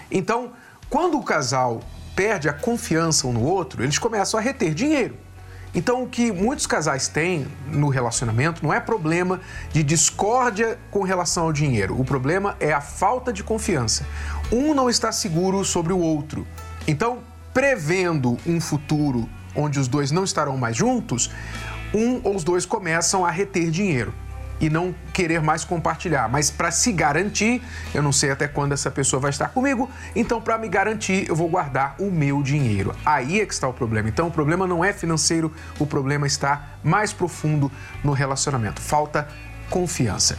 Então, 0.10 0.54
quando 0.90 1.18
o 1.18 1.24
casal 1.24 1.82
perde 2.16 2.48
a 2.48 2.54
confiança 2.54 3.28
um 3.28 3.34
no 3.34 3.44
outro, 3.44 3.84
eles 3.84 4.00
começam 4.00 4.40
a 4.40 4.44
reter 4.44 4.74
dinheiro. 4.74 5.18
Então, 5.74 6.04
o 6.04 6.08
que 6.08 6.32
muitos 6.32 6.66
casais 6.66 7.10
têm 7.10 7.46
no 7.68 7.90
relacionamento 7.90 8.64
não 8.64 8.74
é 8.74 8.80
problema 8.80 9.42
de 9.74 9.84
discórdia 9.84 10.80
com 10.90 11.04
relação 11.04 11.44
ao 11.44 11.52
dinheiro. 11.52 12.00
O 12.00 12.06
problema 12.06 12.56
é 12.62 12.72
a 12.72 12.80
falta 12.80 13.34
de 13.34 13.44
confiança. 13.44 14.06
Um 14.50 14.74
não 14.74 14.90
está 14.90 15.12
seguro 15.12 15.66
sobre 15.66 15.92
o 15.92 16.00
outro. 16.00 16.48
Então, 16.88 17.20
prevendo 17.54 18.38
um 18.48 18.62
futuro 18.62 19.30
onde 19.54 19.78
os 19.78 19.90
dois 19.90 20.12
não 20.12 20.24
estarão 20.24 20.58
mais 20.58 20.78
juntos, 20.78 21.30
um 21.94 22.22
ou 22.24 22.36
os 22.36 22.44
dois 22.46 22.66
começam 22.66 23.26
a 23.26 23.32
reter 23.32 23.70
dinheiro 23.70 24.14
e 24.60 24.70
não 24.70 24.94
querer 25.14 25.42
mais 25.42 25.64
compartilhar. 25.64 26.30
Mas 26.30 26.50
para 26.50 26.72
se 26.72 26.92
garantir, 26.92 27.62
eu 27.94 28.02
não 28.02 28.12
sei 28.12 28.32
até 28.32 28.48
quando 28.48 28.72
essa 28.72 28.90
pessoa 28.90 29.20
vai 29.20 29.30
estar 29.30 29.50
comigo, 29.50 29.90
então 30.16 30.42
para 30.42 30.58
me 30.58 30.68
garantir, 30.68 31.28
eu 31.28 31.36
vou 31.36 31.50
guardar 31.50 31.96
o 32.00 32.12
meu 32.12 32.42
dinheiro. 32.42 32.96
Aí 33.06 33.42
é 33.42 33.46
que 33.46 33.54
está 33.54 33.68
o 33.68 33.74
problema. 33.74 34.10
Então 34.10 34.28
o 34.28 34.32
problema 34.32 34.66
não 34.68 34.84
é 34.84 34.94
financeiro, 34.94 35.52
o 35.80 35.86
problema 35.86 36.28
está 36.28 36.70
mais 36.84 37.12
profundo 37.12 37.72
no 38.04 38.12
relacionamento. 38.12 38.82
Falta 38.82 39.28
confiança. 39.70 40.38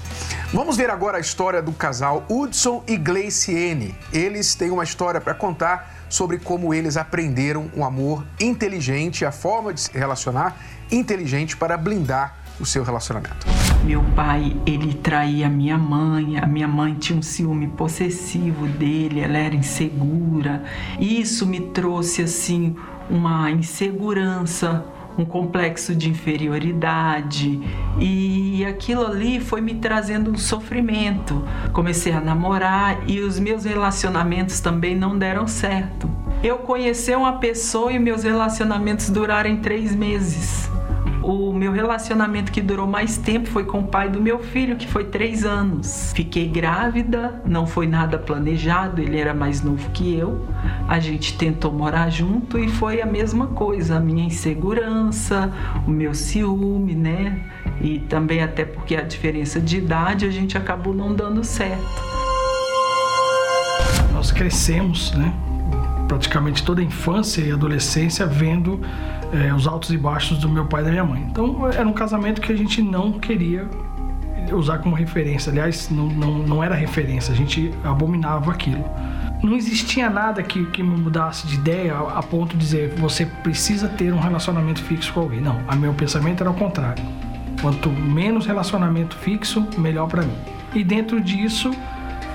Vamos 0.52 0.76
ver 0.76 0.90
agora 0.90 1.18
a 1.18 1.20
história 1.20 1.60
do 1.60 1.72
casal 1.72 2.24
Hudson 2.28 2.84
e 2.86 2.96
Gleiciene. 2.96 3.94
Eles 4.12 4.54
têm 4.54 4.70
uma 4.70 4.84
história 4.84 5.20
para 5.20 5.34
contar 5.34 6.06
sobre 6.08 6.38
como 6.38 6.72
eles 6.72 6.96
aprenderam 6.96 7.70
um 7.76 7.84
amor 7.84 8.24
inteligente, 8.40 9.24
a 9.24 9.32
forma 9.32 9.74
de 9.74 9.80
se 9.80 9.92
relacionar 9.92 10.56
inteligente 10.90 11.56
para 11.56 11.76
blindar 11.76 12.45
o 12.60 12.66
seu 12.66 12.82
relacionamento. 12.82 13.46
Meu 13.84 14.02
pai, 14.14 14.56
ele 14.66 14.94
traía 14.94 15.48
minha 15.48 15.78
mãe, 15.78 16.38
a 16.38 16.46
minha 16.46 16.68
mãe 16.68 16.94
tinha 16.94 17.18
um 17.18 17.22
ciúme 17.22 17.68
possessivo 17.68 18.66
dele, 18.66 19.20
ela 19.20 19.38
era 19.38 19.54
insegura. 19.54 20.64
Isso 20.98 21.46
me 21.46 21.60
trouxe 21.60 22.22
assim 22.22 22.74
uma 23.08 23.50
insegurança, 23.50 24.84
um 25.18 25.24
complexo 25.24 25.94
de 25.94 26.10
inferioridade 26.10 27.60
e 27.98 28.64
aquilo 28.64 29.06
ali 29.06 29.40
foi 29.40 29.60
me 29.60 29.74
trazendo 29.74 30.30
um 30.30 30.36
sofrimento. 30.36 31.44
Comecei 31.72 32.12
a 32.12 32.20
namorar 32.20 32.98
e 33.06 33.20
os 33.20 33.38
meus 33.38 33.64
relacionamentos 33.64 34.60
também 34.60 34.94
não 34.96 35.16
deram 35.16 35.46
certo. 35.46 36.10
Eu 36.42 36.58
conheci 36.58 37.14
uma 37.14 37.38
pessoa 37.38 37.92
e 37.92 37.98
meus 37.98 38.22
relacionamentos 38.22 39.08
duraram 39.08 39.56
três 39.56 39.94
meses. 39.94 40.68
O 41.26 41.52
meu 41.52 41.72
relacionamento 41.72 42.52
que 42.52 42.62
durou 42.62 42.86
mais 42.86 43.18
tempo 43.18 43.48
foi 43.48 43.64
com 43.64 43.80
o 43.80 43.88
pai 43.88 44.08
do 44.08 44.20
meu 44.22 44.38
filho, 44.38 44.76
que 44.76 44.86
foi 44.86 45.02
três 45.02 45.44
anos. 45.44 46.12
Fiquei 46.14 46.46
grávida, 46.46 47.42
não 47.44 47.66
foi 47.66 47.88
nada 47.88 48.16
planejado, 48.16 49.02
ele 49.02 49.18
era 49.18 49.34
mais 49.34 49.60
novo 49.60 49.90
que 49.90 50.16
eu. 50.16 50.46
A 50.86 51.00
gente 51.00 51.36
tentou 51.36 51.72
morar 51.72 52.10
junto 52.10 52.56
e 52.60 52.68
foi 52.68 53.02
a 53.02 53.06
mesma 53.06 53.48
coisa, 53.48 53.96
a 53.96 54.00
minha 54.00 54.24
insegurança, 54.24 55.52
o 55.84 55.90
meu 55.90 56.14
ciúme, 56.14 56.94
né? 56.94 57.42
E 57.80 57.98
também 57.98 58.40
até 58.40 58.64
porque 58.64 58.94
a 58.94 59.02
diferença 59.02 59.60
de 59.60 59.78
idade 59.78 60.26
a 60.26 60.30
gente 60.30 60.56
acabou 60.56 60.94
não 60.94 61.12
dando 61.12 61.42
certo. 61.42 62.04
Nós 64.12 64.30
crescemos, 64.30 65.10
né? 65.10 65.34
Praticamente 66.08 66.62
toda 66.62 66.80
a 66.80 66.84
infância 66.84 67.42
e 67.42 67.50
adolescência 67.50 68.26
vendo 68.26 68.80
eh, 69.32 69.52
os 69.52 69.66
altos 69.66 69.90
e 69.90 69.98
baixos 69.98 70.38
do 70.38 70.48
meu 70.48 70.66
pai 70.66 70.82
e 70.82 70.84
da 70.84 70.90
minha 70.90 71.04
mãe. 71.04 71.26
Então 71.30 71.68
era 71.70 71.86
um 71.86 71.92
casamento 71.92 72.40
que 72.40 72.52
a 72.52 72.56
gente 72.56 72.80
não 72.80 73.12
queria 73.12 73.68
usar 74.52 74.78
como 74.78 74.94
referência. 74.94 75.50
Aliás, 75.50 75.90
não, 75.90 76.06
não, 76.08 76.38
não 76.38 76.64
era 76.64 76.74
referência, 76.74 77.32
a 77.32 77.36
gente 77.36 77.72
abominava 77.84 78.50
aquilo. 78.50 78.84
Não 79.42 79.54
existia 79.54 80.08
nada 80.08 80.42
que, 80.42 80.64
que 80.66 80.82
me 80.82 80.96
mudasse 80.96 81.46
de 81.46 81.56
ideia 81.56 81.96
a, 81.96 82.22
ponto 82.22 82.56
de 82.56 82.58
dizer 82.58 82.94
você 82.96 83.26
precisa 83.26 83.88
ter 83.88 84.12
um 84.12 84.18
relacionamento 84.18 84.82
fixo 84.82 85.12
com 85.12 85.20
alguém. 85.20 85.40
Não, 85.40 85.60
a 85.68 85.76
meu 85.76 85.92
pensamento 85.92 86.42
era 86.42 86.50
o 86.50 86.54
contrário. 86.54 87.04
Quanto 87.60 87.90
menos 87.90 88.46
relacionamento 88.46 89.16
fixo, 89.16 89.66
melhor 89.78 90.08
para 90.08 90.22
mim. 90.22 90.36
E 90.74 90.82
dentro 90.82 91.20
disso 91.20 91.70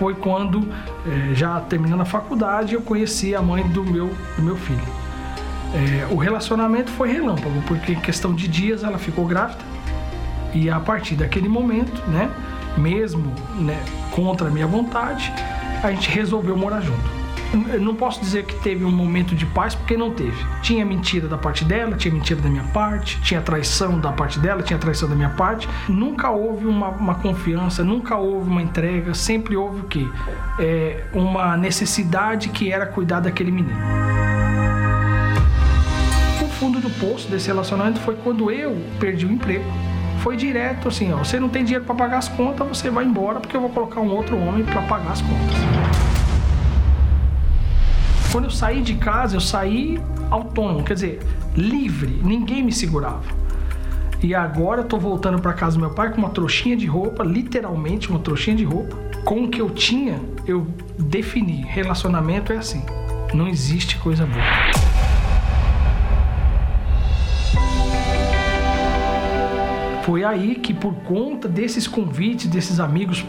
foi 0.01 0.15
quando, 0.15 0.67
eh, 1.05 1.35
já 1.35 1.59
terminando 1.59 2.01
a 2.01 2.05
faculdade, 2.05 2.73
eu 2.73 2.81
conheci 2.81 3.35
a 3.35 3.41
mãe 3.41 3.61
do 3.67 3.83
meu, 3.83 4.09
do 4.35 4.41
meu 4.41 4.55
filho. 4.55 4.81
Eh, 5.75 6.07
o 6.09 6.15
relacionamento 6.15 6.89
foi 6.89 7.13
relâmpago, 7.13 7.61
porque 7.67 7.91
em 7.91 7.99
questão 7.99 8.33
de 8.33 8.47
dias 8.47 8.83
ela 8.83 8.97
ficou 8.97 9.27
grávida. 9.27 9.63
E 10.55 10.71
a 10.71 10.79
partir 10.79 11.13
daquele 11.13 11.47
momento, 11.47 12.01
né, 12.09 12.31
mesmo 12.75 13.31
né, 13.59 13.79
contra 14.09 14.47
a 14.47 14.49
minha 14.49 14.65
vontade, 14.65 15.31
a 15.83 15.91
gente 15.91 16.09
resolveu 16.09 16.57
morar 16.57 16.81
junto. 16.81 17.20
Eu 17.53 17.81
não 17.81 17.95
posso 17.95 18.21
dizer 18.21 18.45
que 18.45 18.55
teve 18.61 18.85
um 18.85 18.91
momento 18.91 19.35
de 19.35 19.45
paz, 19.45 19.75
porque 19.75 19.97
não 19.97 20.11
teve. 20.11 20.37
Tinha 20.61 20.85
mentira 20.85 21.27
da 21.27 21.37
parte 21.37 21.65
dela, 21.65 21.97
tinha 21.97 22.13
mentira 22.13 22.39
da 22.39 22.49
minha 22.49 22.63
parte, 22.65 23.19
tinha 23.21 23.41
traição 23.41 23.99
da 23.99 24.11
parte 24.11 24.39
dela, 24.39 24.63
tinha 24.63 24.79
traição 24.79 25.09
da 25.09 25.15
minha 25.15 25.31
parte. 25.31 25.67
Nunca 25.89 26.29
houve 26.29 26.65
uma, 26.65 26.87
uma 26.89 27.15
confiança, 27.15 27.83
nunca 27.83 28.15
houve 28.15 28.49
uma 28.49 28.61
entrega, 28.61 29.13
sempre 29.13 29.57
houve 29.57 29.81
o 29.81 29.83
quê? 29.83 30.07
É, 30.59 31.03
uma 31.13 31.57
necessidade 31.57 32.49
que 32.49 32.71
era 32.71 32.85
cuidar 32.85 33.19
daquele 33.19 33.51
menino. 33.51 33.79
O 36.41 36.47
fundo 36.47 36.79
do 36.79 36.89
poço 36.89 37.29
desse 37.29 37.47
relacionamento 37.47 37.99
foi 37.99 38.15
quando 38.15 38.49
eu 38.49 38.81
perdi 38.97 39.25
o 39.25 39.31
emprego. 39.31 39.65
Foi 40.19 40.37
direto 40.37 40.87
assim, 40.87 41.11
ó, 41.11 41.17
você 41.17 41.39
não 41.39 41.49
tem 41.49 41.65
dinheiro 41.65 41.83
para 41.83 41.95
pagar 41.95 42.19
as 42.19 42.29
contas, 42.29 42.65
você 42.65 42.89
vai 42.89 43.03
embora 43.03 43.39
porque 43.39 43.57
eu 43.57 43.61
vou 43.61 43.71
colocar 43.71 43.99
um 43.99 44.11
outro 44.11 44.37
homem 44.37 44.63
para 44.63 44.81
pagar 44.83 45.11
as 45.11 45.21
contas. 45.21 45.90
Quando 48.31 48.45
eu 48.45 48.51
saí 48.51 48.81
de 48.81 48.95
casa, 48.95 49.35
eu 49.35 49.41
saí 49.41 50.01
autônomo, 50.29 50.85
quer 50.85 50.93
dizer, 50.93 51.19
livre, 51.53 52.21
ninguém 52.23 52.63
me 52.63 52.71
segurava. 52.71 53.23
E 54.23 54.33
agora 54.33 54.81
eu 54.81 54.85
tô 54.85 54.97
voltando 54.97 55.41
para 55.41 55.51
casa 55.51 55.75
do 55.75 55.81
meu 55.81 55.89
pai 55.89 56.11
com 56.11 56.17
uma 56.17 56.29
trouxinha 56.29 56.77
de 56.77 56.85
roupa, 56.85 57.23
literalmente 57.23 58.09
uma 58.09 58.19
trouxinha 58.19 58.55
de 58.55 58.63
roupa. 58.63 58.95
Com 59.25 59.43
o 59.43 59.49
que 59.49 59.59
eu 59.59 59.69
tinha, 59.69 60.21
eu 60.47 60.65
defini, 60.97 61.61
relacionamento 61.63 62.53
é 62.53 62.57
assim. 62.57 62.85
Não 63.33 63.49
existe 63.49 63.97
coisa 63.97 64.25
boa. 64.25 64.43
Foi 70.03 70.23
aí 70.23 70.55
que, 70.55 70.73
por 70.73 70.93
conta 71.03 71.49
desses 71.49 71.85
convites 71.85 72.47
desses 72.47 72.79
amigos 72.79 73.25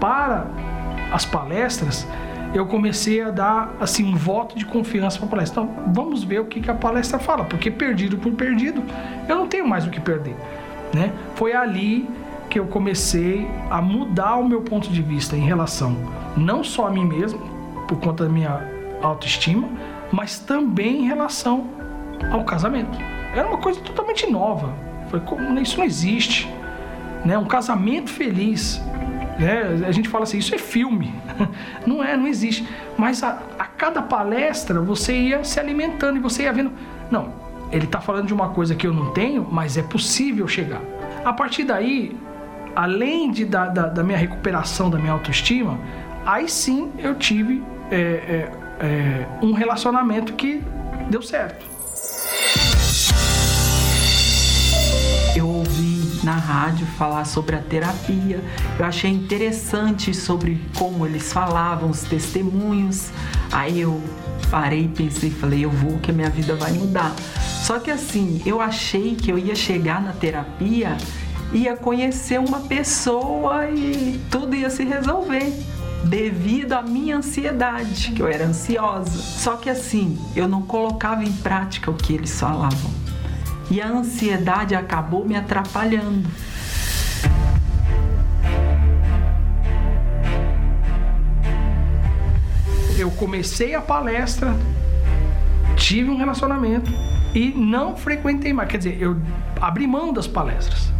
para 0.00 0.46
as 1.12 1.26
palestras, 1.26 2.06
eu 2.56 2.66
comecei 2.66 3.20
a 3.20 3.30
dar 3.30 3.76
assim 3.80 4.04
um 4.04 4.16
voto 4.16 4.56
de 4.56 4.64
confiança 4.64 5.18
para 5.18 5.26
a 5.26 5.30
palestra. 5.30 5.62
Então, 5.62 5.92
vamos 5.92 6.24
ver 6.24 6.40
o 6.40 6.46
que, 6.46 6.60
que 6.60 6.70
a 6.70 6.74
palestra 6.74 7.18
fala, 7.18 7.44
porque 7.44 7.70
perdido 7.70 8.16
por 8.16 8.32
perdido, 8.32 8.82
eu 9.28 9.36
não 9.36 9.46
tenho 9.46 9.68
mais 9.68 9.86
o 9.86 9.90
que 9.90 10.00
perder, 10.00 10.36
né? 10.92 11.12
Foi 11.34 11.52
ali 11.52 12.08
que 12.48 12.58
eu 12.58 12.66
comecei 12.66 13.46
a 13.70 13.82
mudar 13.82 14.36
o 14.36 14.48
meu 14.48 14.62
ponto 14.62 14.88
de 14.88 15.02
vista 15.02 15.36
em 15.36 15.40
relação 15.40 15.96
não 16.36 16.62
só 16.62 16.86
a 16.86 16.90
mim 16.90 17.04
mesmo, 17.04 17.40
por 17.88 17.98
conta 17.98 18.24
da 18.24 18.30
minha 18.30 18.62
autoestima, 19.02 19.68
mas 20.12 20.38
também 20.38 21.04
em 21.04 21.06
relação 21.06 21.66
ao 22.30 22.44
casamento. 22.44 22.98
Era 23.34 23.48
uma 23.48 23.58
coisa 23.58 23.80
totalmente 23.80 24.30
nova. 24.30 24.72
Foi 25.10 25.20
como 25.20 25.58
isso 25.60 25.78
não 25.78 25.84
existe, 25.84 26.48
né? 27.24 27.36
Um 27.36 27.44
casamento 27.44 28.10
feliz 28.10 28.80
Né? 29.38 29.86
A 29.86 29.92
gente 29.92 30.08
fala 30.08 30.24
assim, 30.24 30.38
isso 30.38 30.54
é 30.54 30.58
filme. 30.58 31.14
Não 31.86 32.02
é, 32.02 32.16
não 32.16 32.26
existe. 32.26 32.66
Mas 32.96 33.22
a, 33.22 33.38
a 33.58 33.64
cada 33.64 34.02
palestra 34.02 34.80
você 34.80 35.14
ia 35.14 35.44
se 35.44 35.60
alimentando 35.60 36.16
e 36.16 36.20
você 36.20 36.44
ia 36.44 36.52
vendo. 36.52 36.72
Não, 37.10 37.32
ele 37.70 37.84
está 37.84 38.00
falando 38.00 38.26
de 38.26 38.34
uma 38.34 38.48
coisa 38.50 38.74
que 38.74 38.86
eu 38.86 38.92
não 38.92 39.12
tenho, 39.12 39.46
mas 39.50 39.76
é 39.76 39.82
possível 39.82 40.48
chegar. 40.48 40.80
A 41.24 41.32
partir 41.32 41.64
daí, 41.64 42.16
além 42.74 43.30
de, 43.30 43.44
da, 43.44 43.66
da, 43.66 43.86
da 43.86 44.02
minha 44.02 44.18
recuperação 44.18 44.90
da 44.90 44.98
minha 44.98 45.12
autoestima, 45.12 45.78
aí 46.24 46.48
sim 46.48 46.90
eu 46.98 47.14
tive 47.14 47.62
é, 47.90 47.96
é, 47.96 48.52
é, 48.80 49.26
um 49.42 49.52
relacionamento 49.52 50.32
que 50.32 50.62
deu 51.10 51.22
certo. 51.22 51.75
Na 56.26 56.34
rádio 56.34 56.84
falar 56.98 57.24
sobre 57.24 57.54
a 57.54 57.60
terapia, 57.60 58.42
eu 58.76 58.84
achei 58.84 59.10
interessante 59.10 60.12
sobre 60.12 60.60
como 60.76 61.06
eles 61.06 61.32
falavam, 61.32 61.88
os 61.88 62.02
testemunhos. 62.02 63.10
Aí 63.52 63.80
eu 63.80 64.02
parei 64.50 64.88
pensei, 64.88 65.30
falei, 65.30 65.64
eu 65.64 65.70
vou 65.70 65.98
que 65.98 66.10
a 66.10 66.14
minha 66.14 66.28
vida 66.28 66.56
vai 66.56 66.72
mudar. 66.72 67.14
Só 67.62 67.78
que 67.78 67.92
assim, 67.92 68.42
eu 68.44 68.60
achei 68.60 69.14
que 69.14 69.30
eu 69.30 69.38
ia 69.38 69.54
chegar 69.54 70.02
na 70.02 70.12
terapia 70.12 70.96
ia 71.52 71.76
conhecer 71.76 72.40
uma 72.40 72.58
pessoa 72.60 73.70
e 73.70 74.20
tudo 74.28 74.56
ia 74.56 74.68
se 74.68 74.82
resolver 74.82 75.52
devido 76.04 76.72
à 76.72 76.82
minha 76.82 77.18
ansiedade, 77.18 78.10
que 78.12 78.20
eu 78.20 78.26
era 78.26 78.46
ansiosa. 78.46 79.10
Só 79.10 79.56
que 79.56 79.70
assim, 79.70 80.18
eu 80.34 80.48
não 80.48 80.62
colocava 80.62 81.22
em 81.24 81.32
prática 81.32 81.88
o 81.88 81.94
que 81.94 82.14
eles 82.14 82.38
falavam. 82.38 82.95
E 83.70 83.80
a 83.80 83.88
ansiedade 83.88 84.74
acabou 84.74 85.24
me 85.24 85.36
atrapalhando. 85.36 86.28
Eu 92.98 93.10
comecei 93.10 93.74
a 93.74 93.80
palestra, 93.80 94.54
tive 95.76 96.10
um 96.10 96.16
relacionamento 96.16 96.90
e 97.34 97.48
não 97.50 97.96
frequentei 97.96 98.52
mais. 98.52 98.68
Quer 98.68 98.78
dizer, 98.78 99.02
eu 99.02 99.20
abri 99.60 99.86
mão 99.86 100.12
das 100.12 100.26
palestras 100.26 100.96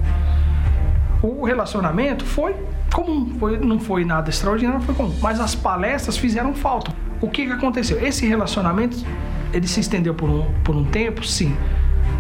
o 1.22 1.44
relacionamento 1.44 2.24
foi 2.24 2.54
comum, 2.92 3.36
foi, 3.38 3.58
não 3.58 3.78
foi 3.78 4.04
nada 4.04 4.30
extraordinário, 4.30 4.80
foi 4.82 4.94
comum. 4.94 5.14
Mas 5.20 5.40
as 5.40 5.54
palestras 5.54 6.16
fizeram 6.16 6.54
falta. 6.54 6.92
O 7.20 7.28
que, 7.28 7.46
que 7.46 7.52
aconteceu? 7.52 8.04
Esse 8.04 8.26
relacionamento, 8.26 9.04
ele 9.52 9.66
se 9.66 9.80
estendeu 9.80 10.14
por 10.14 10.28
um, 10.28 10.52
por 10.62 10.76
um 10.76 10.84
tempo, 10.84 11.24
sim. 11.24 11.56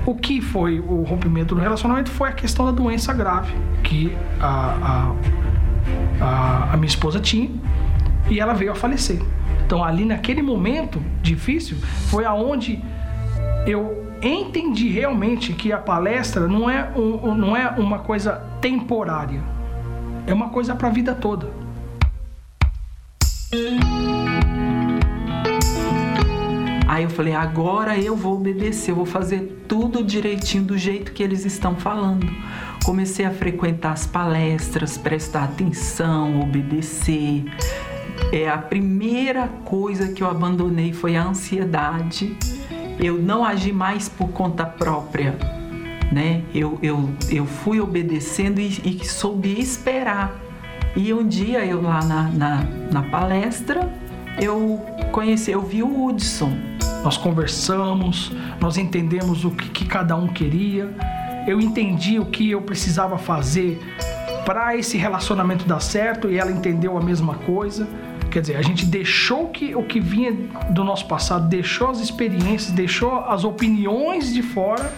O 0.06 0.14
que 0.14 0.40
foi 0.40 0.78
o 0.78 1.02
rompimento 1.02 1.54
do 1.54 1.60
relacionamento 1.60 2.10
foi 2.12 2.28
a 2.28 2.32
questão 2.32 2.64
da 2.64 2.70
doença 2.70 3.12
grave 3.12 3.52
que 3.82 4.16
a, 4.40 5.12
a, 6.20 6.24
a, 6.24 6.72
a 6.74 6.76
minha 6.76 6.86
esposa 6.86 7.18
tinha 7.18 7.50
e 8.30 8.38
ela 8.38 8.54
veio 8.54 8.70
a 8.70 8.74
falecer. 8.76 9.20
Então 9.66 9.82
ali 9.82 10.04
naquele 10.04 10.42
momento 10.42 11.02
difícil 11.20 11.76
foi 12.08 12.24
aonde 12.24 12.80
eu 13.66 14.06
entendi 14.22 14.88
realmente 14.88 15.52
que 15.52 15.72
a 15.72 15.78
palestra 15.78 16.46
não 16.46 16.70
é, 16.70 16.88
um, 16.96 17.34
não 17.34 17.56
é 17.56 17.68
uma 17.70 17.98
coisa 17.98 18.44
temporária, 18.60 19.42
é 20.24 20.32
uma 20.32 20.50
coisa 20.50 20.74
para 20.76 20.86
a 20.86 20.90
vida 20.90 21.16
toda. 21.16 21.50
Aí 26.96 27.04
eu 27.04 27.10
falei, 27.10 27.34
agora 27.34 27.98
eu 27.98 28.16
vou 28.16 28.36
obedecer, 28.36 28.90
eu 28.90 28.96
vou 28.96 29.04
fazer 29.04 29.64
tudo 29.68 30.02
direitinho 30.02 30.64
do 30.64 30.78
jeito 30.78 31.12
que 31.12 31.22
eles 31.22 31.44
estão 31.44 31.76
falando. 31.76 32.26
Comecei 32.84 33.26
a 33.26 33.30
frequentar 33.30 33.92
as 33.92 34.06
palestras, 34.06 34.96
prestar 34.96 35.44
atenção, 35.44 36.40
obedecer. 36.40 37.44
É 38.32 38.48
a 38.48 38.56
primeira 38.56 39.48
coisa 39.66 40.08
que 40.08 40.22
eu 40.22 40.30
abandonei 40.30 40.94
foi 40.94 41.16
a 41.16 41.24
ansiedade 41.24 42.34
eu 42.98 43.18
não 43.18 43.44
agi 43.44 43.72
mais 43.72 44.08
por 44.08 44.28
conta 44.28 44.64
própria, 44.64 45.36
né? 46.10 46.42
Eu, 46.54 46.78
eu, 46.82 47.10
eu 47.28 47.44
fui 47.44 47.78
obedecendo 47.78 48.58
e, 48.58 48.80
e 48.84 49.04
soube 49.04 49.60
esperar. 49.60 50.34
E 50.96 51.12
um 51.12 51.28
dia 51.28 51.62
eu 51.66 51.82
lá 51.82 52.02
na, 52.02 52.22
na, 52.30 52.64
na 52.90 53.02
palestra, 53.02 53.92
eu 54.40 54.80
conheci, 55.12 55.50
eu 55.50 55.60
vi 55.60 55.82
o 55.82 56.06
Hudson. 56.06 56.75
Nós 57.06 57.16
conversamos, 57.16 58.32
nós 58.60 58.76
entendemos 58.76 59.44
o 59.44 59.52
que, 59.52 59.68
que 59.68 59.84
cada 59.84 60.16
um 60.16 60.26
queria. 60.26 60.92
Eu 61.46 61.60
entendi 61.60 62.18
o 62.18 62.26
que 62.26 62.50
eu 62.50 62.60
precisava 62.62 63.16
fazer 63.16 63.80
para 64.44 64.76
esse 64.76 64.98
relacionamento 64.98 65.64
dar 65.66 65.78
certo 65.78 66.28
e 66.28 66.36
ela 66.36 66.50
entendeu 66.50 66.98
a 66.98 67.00
mesma 67.00 67.36
coisa. 67.36 67.86
Quer 68.28 68.40
dizer, 68.40 68.56
a 68.56 68.62
gente 68.62 68.84
deixou 68.84 69.50
que, 69.50 69.72
o 69.72 69.84
que 69.84 70.00
vinha 70.00 70.32
do 70.70 70.82
nosso 70.82 71.06
passado, 71.06 71.48
deixou 71.48 71.90
as 71.90 72.00
experiências, 72.00 72.72
deixou 72.72 73.20
as 73.20 73.44
opiniões 73.44 74.34
de 74.34 74.42
fora 74.42 74.92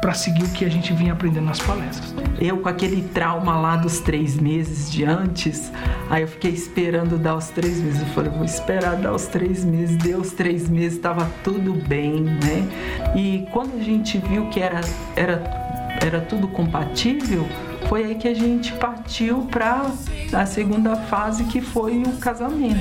para 0.00 0.14
seguir 0.14 0.44
o 0.44 0.48
que 0.50 0.64
a 0.64 0.68
gente 0.68 0.92
vinha 0.92 1.12
aprendendo 1.12 1.46
nas 1.46 1.58
palestras. 1.60 2.14
Eu 2.40 2.58
com 2.58 2.68
aquele 2.68 3.02
trauma 3.02 3.56
lá 3.58 3.76
dos 3.76 4.00
três 4.00 4.36
meses 4.36 4.90
de 4.90 5.04
antes, 5.04 5.70
aí 6.08 6.22
eu 6.22 6.28
fiquei 6.28 6.52
esperando 6.52 7.18
dar 7.18 7.36
os 7.36 7.48
três 7.48 7.80
meses. 7.80 8.00
Eu 8.00 8.06
falei, 8.08 8.30
vou 8.30 8.44
esperar 8.44 8.96
dar 8.96 9.12
os 9.12 9.26
três 9.26 9.64
meses. 9.64 9.96
Deu 9.96 10.20
os 10.20 10.32
três 10.32 10.68
meses, 10.68 10.96
estava 10.96 11.30
tudo 11.44 11.74
bem, 11.86 12.22
né? 12.22 12.66
E 13.14 13.46
quando 13.52 13.78
a 13.78 13.82
gente 13.82 14.18
viu 14.18 14.48
que 14.48 14.60
era, 14.60 14.80
era, 15.16 15.98
era 16.00 16.20
tudo 16.20 16.48
compatível, 16.48 17.46
foi 17.88 18.04
aí 18.04 18.14
que 18.14 18.28
a 18.28 18.34
gente 18.34 18.72
partiu 18.74 19.42
para 19.50 19.90
a 20.32 20.46
segunda 20.46 20.96
fase 20.96 21.44
que 21.44 21.60
foi 21.60 22.02
o 22.02 22.12
casamento. 22.18 22.78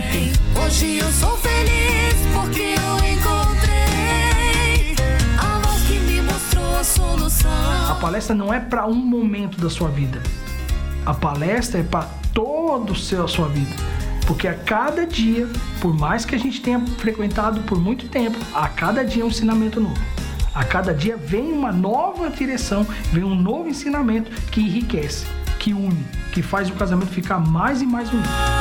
Hoje 0.64 0.98
eu 0.98 1.12
sou 1.12 1.36
feliz 1.38 2.16
porque 2.34 2.62
eu 2.62 3.09
solução. 7.00 7.52
A 7.90 7.96
palestra 7.96 8.36
não 8.36 8.54
é 8.54 8.60
para 8.60 8.86
um 8.86 8.96
momento 8.96 9.60
da 9.60 9.70
sua 9.70 9.90
vida. 9.90 10.22
A 11.06 11.14
palestra 11.14 11.80
é 11.80 11.84
para 11.84 12.08
todo 12.34 12.94
o 12.94 12.96
seu 12.96 13.24
a 13.24 13.28
sua 13.28 13.48
vida. 13.48 13.72
Porque 14.28 14.48
a 14.48 14.54
cada 14.54 15.08
dia, 15.08 15.48
por 15.82 15.94
mais 15.94 16.24
que 16.24 16.36
a 16.36 16.38
gente 16.38 16.62
tenha 16.62 16.80
frequentado 16.98 17.62
por 17.62 17.80
muito 17.80 18.08
tempo, 18.08 18.38
a 18.54 18.68
cada 18.68 19.04
dia 19.04 19.24
é 19.24 19.26
um 19.26 19.30
ensinamento 19.30 19.80
novo. 19.80 20.00
A 20.54 20.64
cada 20.64 20.94
dia 20.94 21.16
vem 21.18 21.52
uma 21.52 21.72
nova 21.72 22.30
direção, 22.30 22.86
vem 23.12 23.24
um 23.24 23.36
novo 23.36 23.70
ensinamento 23.70 24.30
que 24.52 24.62
enriquece, 24.62 25.26
que 25.58 25.74
une, 25.74 26.06
que 26.32 26.42
faz 26.42 26.70
o 26.70 26.74
casamento 26.74 27.12
ficar 27.12 27.40
mais 27.40 27.82
e 27.82 27.86
mais 27.86 28.12
unido. 28.12 28.59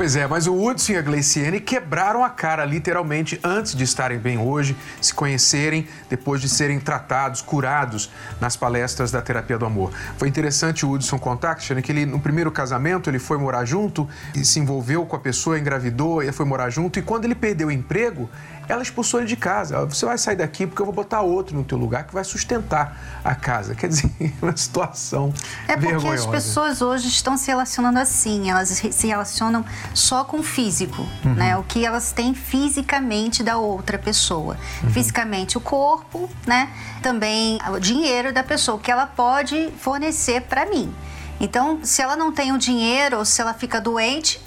Pois 0.00 0.16
é, 0.16 0.26
mas 0.26 0.46
o 0.46 0.54
Hudson 0.54 0.92
e 0.92 0.96
a 0.96 1.02
Gleiciane 1.02 1.60
quebraram 1.60 2.24
a 2.24 2.30
cara 2.30 2.64
literalmente 2.64 3.38
antes 3.44 3.74
de 3.74 3.84
estarem 3.84 4.18
bem 4.18 4.38
hoje, 4.38 4.74
se 4.98 5.12
conhecerem, 5.12 5.86
depois 6.08 6.40
de 6.40 6.48
serem 6.48 6.80
tratados, 6.80 7.42
curados 7.42 8.10
nas 8.40 8.56
palestras 8.56 9.10
da 9.10 9.20
terapia 9.20 9.58
do 9.58 9.66
amor. 9.66 9.92
Foi 10.16 10.26
interessante 10.26 10.86
o 10.86 10.92
Hudson 10.92 11.18
contar, 11.18 11.54
Cristiane, 11.54 11.82
que 11.82 11.92
ele 11.92 12.06
no 12.06 12.18
primeiro 12.18 12.50
casamento 12.50 13.10
ele 13.10 13.18
foi 13.18 13.36
morar 13.36 13.66
junto 13.66 14.08
e 14.34 14.42
se 14.42 14.58
envolveu 14.58 15.04
com 15.04 15.16
a 15.16 15.20
pessoa, 15.20 15.58
engravidou 15.58 16.22
e 16.22 16.32
foi 16.32 16.46
morar 16.46 16.70
junto 16.70 16.98
e 16.98 17.02
quando 17.02 17.26
ele 17.26 17.34
perdeu 17.34 17.68
o 17.68 17.70
emprego, 17.70 18.26
ela 18.70 18.82
expulsou 18.82 19.20
ele 19.20 19.28
de 19.28 19.36
casa. 19.36 19.84
Você 19.86 20.06
vai 20.06 20.16
sair 20.16 20.36
daqui 20.36 20.66
porque 20.66 20.80
eu 20.80 20.86
vou 20.86 20.94
botar 20.94 21.20
outro 21.20 21.56
no 21.56 21.64
teu 21.64 21.76
lugar 21.76 22.04
que 22.04 22.14
vai 22.14 22.24
sustentar 22.24 23.20
a 23.24 23.34
casa. 23.34 23.74
Quer 23.74 23.88
dizer, 23.88 24.10
uma 24.40 24.56
situação 24.56 25.32
É 25.66 25.74
porque 25.74 25.92
vergonhosa. 25.92 26.24
as 26.24 26.26
pessoas 26.26 26.82
hoje 26.82 27.08
estão 27.08 27.36
se 27.36 27.48
relacionando 27.48 27.98
assim, 27.98 28.50
elas 28.50 28.68
se 28.68 29.06
relacionam 29.06 29.64
só 29.94 30.24
com 30.24 30.38
o 30.38 30.42
físico, 30.42 31.06
uhum. 31.24 31.34
né? 31.34 31.56
O 31.56 31.62
que 31.62 31.84
elas 31.84 32.12
têm 32.12 32.34
fisicamente 32.34 33.42
da 33.42 33.58
outra 33.58 33.98
pessoa. 33.98 34.56
Uhum. 34.82 34.90
Fisicamente 34.90 35.58
o 35.58 35.60
corpo, 35.60 36.30
né? 36.46 36.70
Também 37.02 37.58
o 37.70 37.78
dinheiro 37.78 38.32
da 38.32 38.42
pessoa, 38.42 38.78
que 38.78 38.90
ela 38.90 39.06
pode 39.06 39.70
fornecer 39.78 40.42
para 40.42 40.66
mim. 40.66 40.94
Então, 41.40 41.80
se 41.82 42.02
ela 42.02 42.14
não 42.16 42.30
tem 42.30 42.52
o 42.52 42.58
dinheiro 42.58 43.18
ou 43.18 43.24
se 43.24 43.40
ela 43.40 43.54
fica 43.54 43.80
doente, 43.80 44.40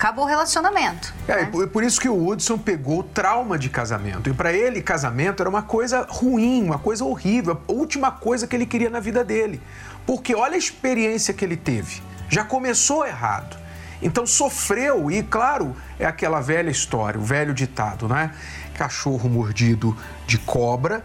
acabou 0.00 0.24
o 0.24 0.26
relacionamento. 0.26 1.12
É, 1.28 1.44
né? 1.44 1.66
por 1.70 1.84
isso 1.84 2.00
que 2.00 2.08
o 2.08 2.26
Hudson 2.26 2.56
pegou 2.56 3.00
o 3.00 3.02
trauma 3.02 3.58
de 3.58 3.68
casamento. 3.68 4.30
E 4.30 4.32
para 4.32 4.50
ele, 4.50 4.80
casamento 4.80 5.42
era 5.42 5.50
uma 5.50 5.60
coisa 5.60 6.06
ruim, 6.08 6.64
uma 6.64 6.78
coisa 6.78 7.04
horrível, 7.04 7.60
a 7.68 7.70
última 7.72 8.10
coisa 8.10 8.46
que 8.46 8.56
ele 8.56 8.64
queria 8.64 8.88
na 8.88 8.98
vida 8.98 9.22
dele. 9.22 9.60
Porque 10.06 10.34
olha 10.34 10.54
a 10.54 10.58
experiência 10.58 11.34
que 11.34 11.44
ele 11.44 11.56
teve. 11.56 12.02
Já 12.30 12.42
começou 12.42 13.06
errado. 13.06 13.58
Então 14.00 14.26
sofreu, 14.26 15.10
e 15.10 15.22
claro, 15.22 15.76
é 15.98 16.06
aquela 16.06 16.40
velha 16.40 16.70
história, 16.70 17.20
o 17.20 17.22
velho 17.22 17.52
ditado, 17.52 18.08
né? 18.08 18.30
Cachorro 18.72 19.28
mordido 19.28 19.94
de 20.26 20.38
cobra 20.38 21.04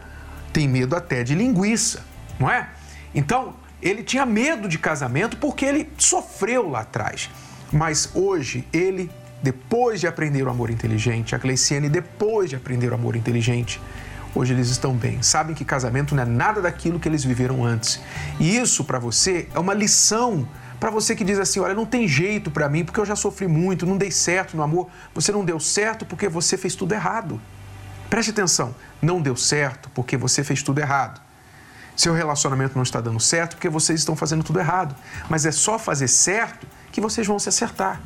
tem 0.53 0.69
medo 0.69 0.95
até 0.95 1.21
de 1.21 1.35
linguiça, 1.35 2.01
não 2.39 2.49
é? 2.49 2.69
Então, 3.13 3.55
ele 3.81 4.03
tinha 4.03 4.25
medo 4.25 4.69
de 4.69 4.79
casamento 4.79 5.35
porque 5.35 5.65
ele 5.65 5.91
sofreu 5.97 6.69
lá 6.69 6.79
atrás. 6.79 7.29
Mas 7.71 8.09
hoje, 8.13 8.67
ele, 8.71 9.09
depois 9.41 9.99
de 9.99 10.07
aprender 10.07 10.43
o 10.43 10.49
amor 10.49 10.69
inteligente, 10.69 11.35
a 11.35 11.37
Gleiciane, 11.37 11.89
depois 11.89 12.49
de 12.49 12.55
aprender 12.55 12.91
o 12.91 12.95
amor 12.95 13.15
inteligente, 13.15 13.81
hoje 14.33 14.53
eles 14.53 14.69
estão 14.69 14.93
bem. 14.95 15.21
Sabem 15.21 15.55
que 15.55 15.65
casamento 15.65 16.15
não 16.15 16.23
é 16.23 16.25
nada 16.25 16.61
daquilo 16.61 16.99
que 16.99 17.07
eles 17.07 17.23
viveram 17.23 17.63
antes. 17.63 17.99
E 18.39 18.57
isso 18.57 18.83
para 18.83 18.99
você 18.99 19.47
é 19.53 19.59
uma 19.59 19.73
lição 19.73 20.47
para 20.79 20.91
você 20.91 21.15
que 21.15 21.23
diz 21.23 21.39
assim: 21.39 21.59
olha, 21.59 21.73
não 21.73 21.85
tem 21.85 22.07
jeito 22.07 22.51
para 22.51 22.67
mim 22.69 22.83
porque 22.83 22.99
eu 22.99 23.05
já 23.05 23.15
sofri 23.15 23.47
muito, 23.47 23.85
não 23.85 23.97
dei 23.97 24.11
certo 24.11 24.55
no 24.55 24.63
amor. 24.63 24.89
Você 25.13 25.31
não 25.31 25.43
deu 25.43 25.59
certo 25.59 26.05
porque 26.05 26.27
você 26.27 26.57
fez 26.57 26.75
tudo 26.75 26.93
errado. 26.93 27.39
Preste 28.09 28.31
atenção, 28.31 28.75
não 29.01 29.21
deu 29.21 29.35
certo 29.35 29.89
porque 29.93 30.15
você 30.15 30.43
fez 30.43 30.61
tudo 30.61 30.79
errado. 30.79 31.21
Seu 31.95 32.13
relacionamento 32.13 32.75
não 32.75 32.83
está 32.83 32.99
dando 32.99 33.19
certo 33.19 33.55
porque 33.55 33.69
vocês 33.69 34.01
estão 34.01 34.15
fazendo 34.15 34.43
tudo 34.43 34.59
errado. 34.59 34.95
Mas 35.29 35.45
é 35.45 35.51
só 35.51 35.79
fazer 35.79 36.07
certo 36.07 36.67
que 36.95 37.01
vocês 37.01 37.27
vão 37.27 37.37
se 37.37 37.49
acertar. 37.49 38.01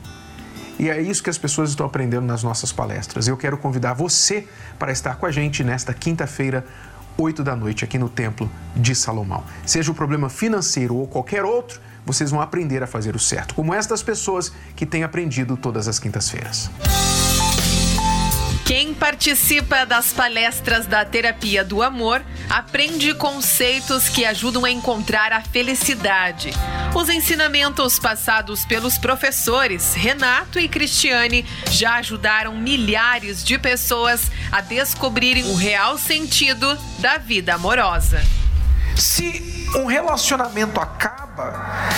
E 0.80 0.90
é 0.90 1.00
isso 1.00 1.22
que 1.22 1.30
as 1.30 1.38
pessoas 1.38 1.70
estão 1.70 1.86
aprendendo 1.86 2.26
nas 2.26 2.42
nossas 2.42 2.72
palestras. 2.72 3.28
Eu 3.28 3.38
quero 3.38 3.56
convidar 3.56 3.94
você 3.94 4.48
para 4.80 4.92
estar 4.92 5.16
com 5.18 5.28
a 5.28 5.32
gente 5.32 5.64
nesta 5.64 5.94
quinta-feira, 5.94 6.66
8 7.16 7.44
da 7.44 7.56
noite, 7.56 7.84
aqui 7.84 8.00
no 8.00 8.10
Templo 8.10 8.50
de 8.76 8.96
Salomão. 8.96 9.44
Seja 9.64 9.92
o 9.92 9.94
problema 9.94 10.28
financeiro 10.28 10.96
ou 10.96 11.06
qualquer 11.06 11.46
outro, 11.46 11.80
vocês 12.04 12.32
vão 12.32 12.42
aprender 12.42 12.82
a 12.82 12.88
fazer 12.88 13.16
o 13.16 13.20
certo, 13.20 13.54
como 13.54 13.76
estas 13.76 14.02
pessoas 14.02 14.52
que 14.76 14.88
têm 14.88 15.04
aprendido 15.04 15.56
todas 15.56 15.88
as 15.88 16.00
quintas-feiras. 16.00 16.72
Quem 18.70 18.94
participa 18.94 19.84
das 19.84 20.14
palestras 20.14 20.86
da 20.86 21.04
terapia 21.04 21.66
do 21.66 21.82
amor 21.82 22.24
aprende 22.48 23.16
conceitos 23.16 24.08
que 24.08 24.24
ajudam 24.24 24.64
a 24.64 24.70
encontrar 24.70 25.34
a 25.34 25.42
felicidade. 25.42 26.52
Os 26.94 27.10
ensinamentos 27.10 27.98
passados 27.98 28.66
pelos 28.66 28.96
professores 28.96 29.96
Renato 29.96 30.60
e 30.60 30.68
Cristiane 30.68 31.44
já 31.72 31.96
ajudaram 31.96 32.58
milhares 32.58 33.44
de 33.44 33.58
pessoas 33.58 34.30
a 34.52 34.62
descobrirem 34.62 35.46
o 35.46 35.56
real 35.56 35.98
sentido 35.98 36.78
da 37.00 37.18
vida 37.18 37.56
amorosa. 37.56 38.24
Se 38.96 39.68
um 39.78 39.88
relacionamento 39.88 40.80
acaba, 40.80 41.90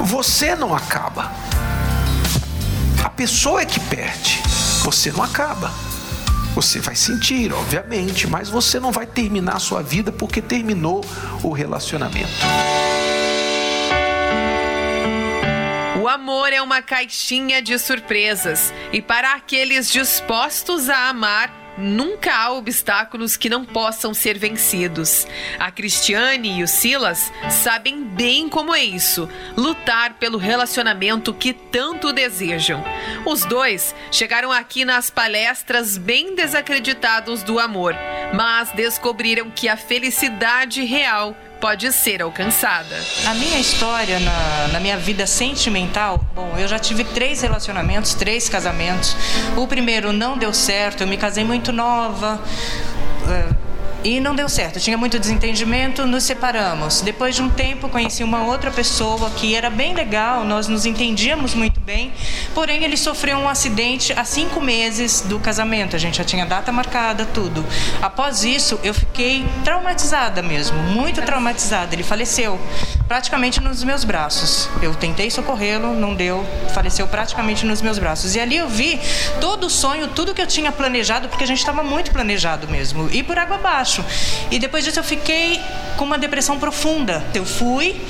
você 0.00 0.56
não 0.56 0.74
acaba. 0.74 1.30
A 3.04 3.10
pessoa 3.10 3.62
é 3.62 3.64
que 3.64 3.78
perde, 3.78 4.42
você 4.82 5.12
não 5.12 5.22
acaba. 5.22 5.72
Você 6.60 6.78
vai 6.78 6.94
sentir, 6.94 7.54
obviamente, 7.54 8.26
mas 8.26 8.50
você 8.50 8.78
não 8.78 8.92
vai 8.92 9.06
terminar 9.06 9.56
a 9.56 9.58
sua 9.58 9.82
vida 9.82 10.12
porque 10.12 10.42
terminou 10.42 11.02
o 11.42 11.52
relacionamento. 11.52 12.28
O 16.02 16.06
amor 16.06 16.52
é 16.52 16.60
uma 16.60 16.82
caixinha 16.82 17.62
de 17.62 17.78
surpresas 17.78 18.74
e 18.92 19.00
para 19.00 19.32
aqueles 19.32 19.90
dispostos 19.90 20.90
a 20.90 21.08
amar, 21.08 21.50
nunca 21.78 22.34
há 22.34 22.52
obstáculos 22.52 23.38
que 23.38 23.48
não 23.48 23.64
possam 23.64 24.12
ser 24.12 24.38
vencidos. 24.38 25.26
A 25.58 25.70
Cristiane 25.70 26.58
e 26.58 26.62
o 26.62 26.68
Silas 26.68 27.32
sabem 27.48 28.04
bem 28.04 28.50
como 28.50 28.74
é 28.74 28.84
isso, 28.84 29.26
lutar 29.56 30.18
pelo 30.18 30.36
relacionamento 30.36 31.32
que 31.32 31.54
tanto 31.54 32.12
desejam. 32.12 32.84
Os 33.24 33.44
dois 33.44 33.94
chegaram 34.10 34.50
aqui 34.50 34.84
nas 34.84 35.10
palestras 35.10 35.98
bem 35.98 36.34
desacreditados 36.34 37.42
do 37.42 37.58
amor, 37.58 37.94
mas 38.34 38.70
descobriram 38.72 39.50
que 39.50 39.68
a 39.68 39.76
felicidade 39.76 40.82
real 40.84 41.36
pode 41.60 41.92
ser 41.92 42.22
alcançada. 42.22 42.96
A 43.26 43.34
minha 43.34 43.60
história 43.60 44.18
na, 44.18 44.68
na, 44.72 44.80
minha 44.80 44.96
vida 44.96 45.26
sentimental, 45.26 46.24
bom, 46.34 46.54
eu 46.58 46.66
já 46.66 46.78
tive 46.78 47.04
três 47.04 47.42
relacionamentos, 47.42 48.14
três 48.14 48.48
casamentos. 48.48 49.14
O 49.56 49.66
primeiro 49.66 50.12
não 50.12 50.38
deu 50.38 50.54
certo, 50.54 51.02
eu 51.02 51.06
me 51.06 51.18
casei 51.18 51.44
muito 51.44 51.70
nova. 51.70 52.40
Uh, 53.22 53.70
e 54.02 54.18
não 54.18 54.34
deu 54.34 54.48
certo, 54.48 54.80
tinha 54.80 54.96
muito 54.96 55.18
desentendimento, 55.18 56.06
nos 56.06 56.24
separamos. 56.24 57.02
Depois 57.02 57.34
de 57.34 57.42
um 57.42 57.50
tempo, 57.50 57.86
conheci 57.86 58.24
uma 58.24 58.44
outra 58.44 58.70
pessoa 58.70 59.28
que 59.30 59.54
era 59.54 59.68
bem 59.68 59.94
legal, 59.94 60.42
nós 60.42 60.68
nos 60.68 60.86
entendíamos 60.86 61.54
muito 61.54 61.79
bem, 61.80 62.12
porém 62.54 62.84
ele 62.84 62.96
sofreu 62.96 63.38
um 63.38 63.48
acidente 63.48 64.12
há 64.12 64.24
cinco 64.24 64.60
meses 64.60 65.22
do 65.22 65.38
casamento, 65.38 65.96
a 65.96 65.98
gente 65.98 66.18
já 66.18 66.24
tinha 66.24 66.44
data 66.44 66.70
marcada, 66.70 67.24
tudo. 67.24 67.64
Após 68.00 68.44
isso, 68.44 68.78
eu 68.82 68.92
fiquei 68.92 69.44
traumatizada 69.64 70.42
mesmo, 70.42 70.76
muito 70.78 71.22
traumatizada. 71.22 71.94
Ele 71.94 72.02
faleceu 72.02 72.60
praticamente 73.10 73.60
nos 73.60 73.82
meus 73.82 74.04
braços. 74.04 74.68
Eu 74.80 74.94
tentei 74.94 75.32
socorrê-lo, 75.32 75.94
não 75.98 76.14
deu, 76.14 76.46
faleceu 76.72 77.08
praticamente 77.08 77.66
nos 77.66 77.82
meus 77.82 77.98
braços. 77.98 78.36
E 78.36 78.40
ali 78.40 78.56
eu 78.56 78.68
vi 78.68 79.00
todo 79.40 79.66
o 79.66 79.70
sonho, 79.70 80.06
tudo 80.06 80.32
que 80.32 80.40
eu 80.40 80.46
tinha 80.46 80.70
planejado, 80.70 81.28
porque 81.28 81.42
a 81.42 81.46
gente 81.46 81.58
estava 81.58 81.82
muito 81.82 82.12
planejado 82.12 82.68
mesmo, 82.68 83.08
e 83.10 83.24
por 83.24 83.36
água 83.36 83.56
abaixo 83.56 83.80
baixo. 83.80 84.04
E 84.50 84.58
depois 84.58 84.84
disso 84.84 85.00
eu 85.00 85.04
fiquei 85.04 85.60
com 85.96 86.04
uma 86.04 86.18
depressão 86.18 86.58
profunda. 86.58 87.24
Eu 87.34 87.44
fui, 87.44 88.00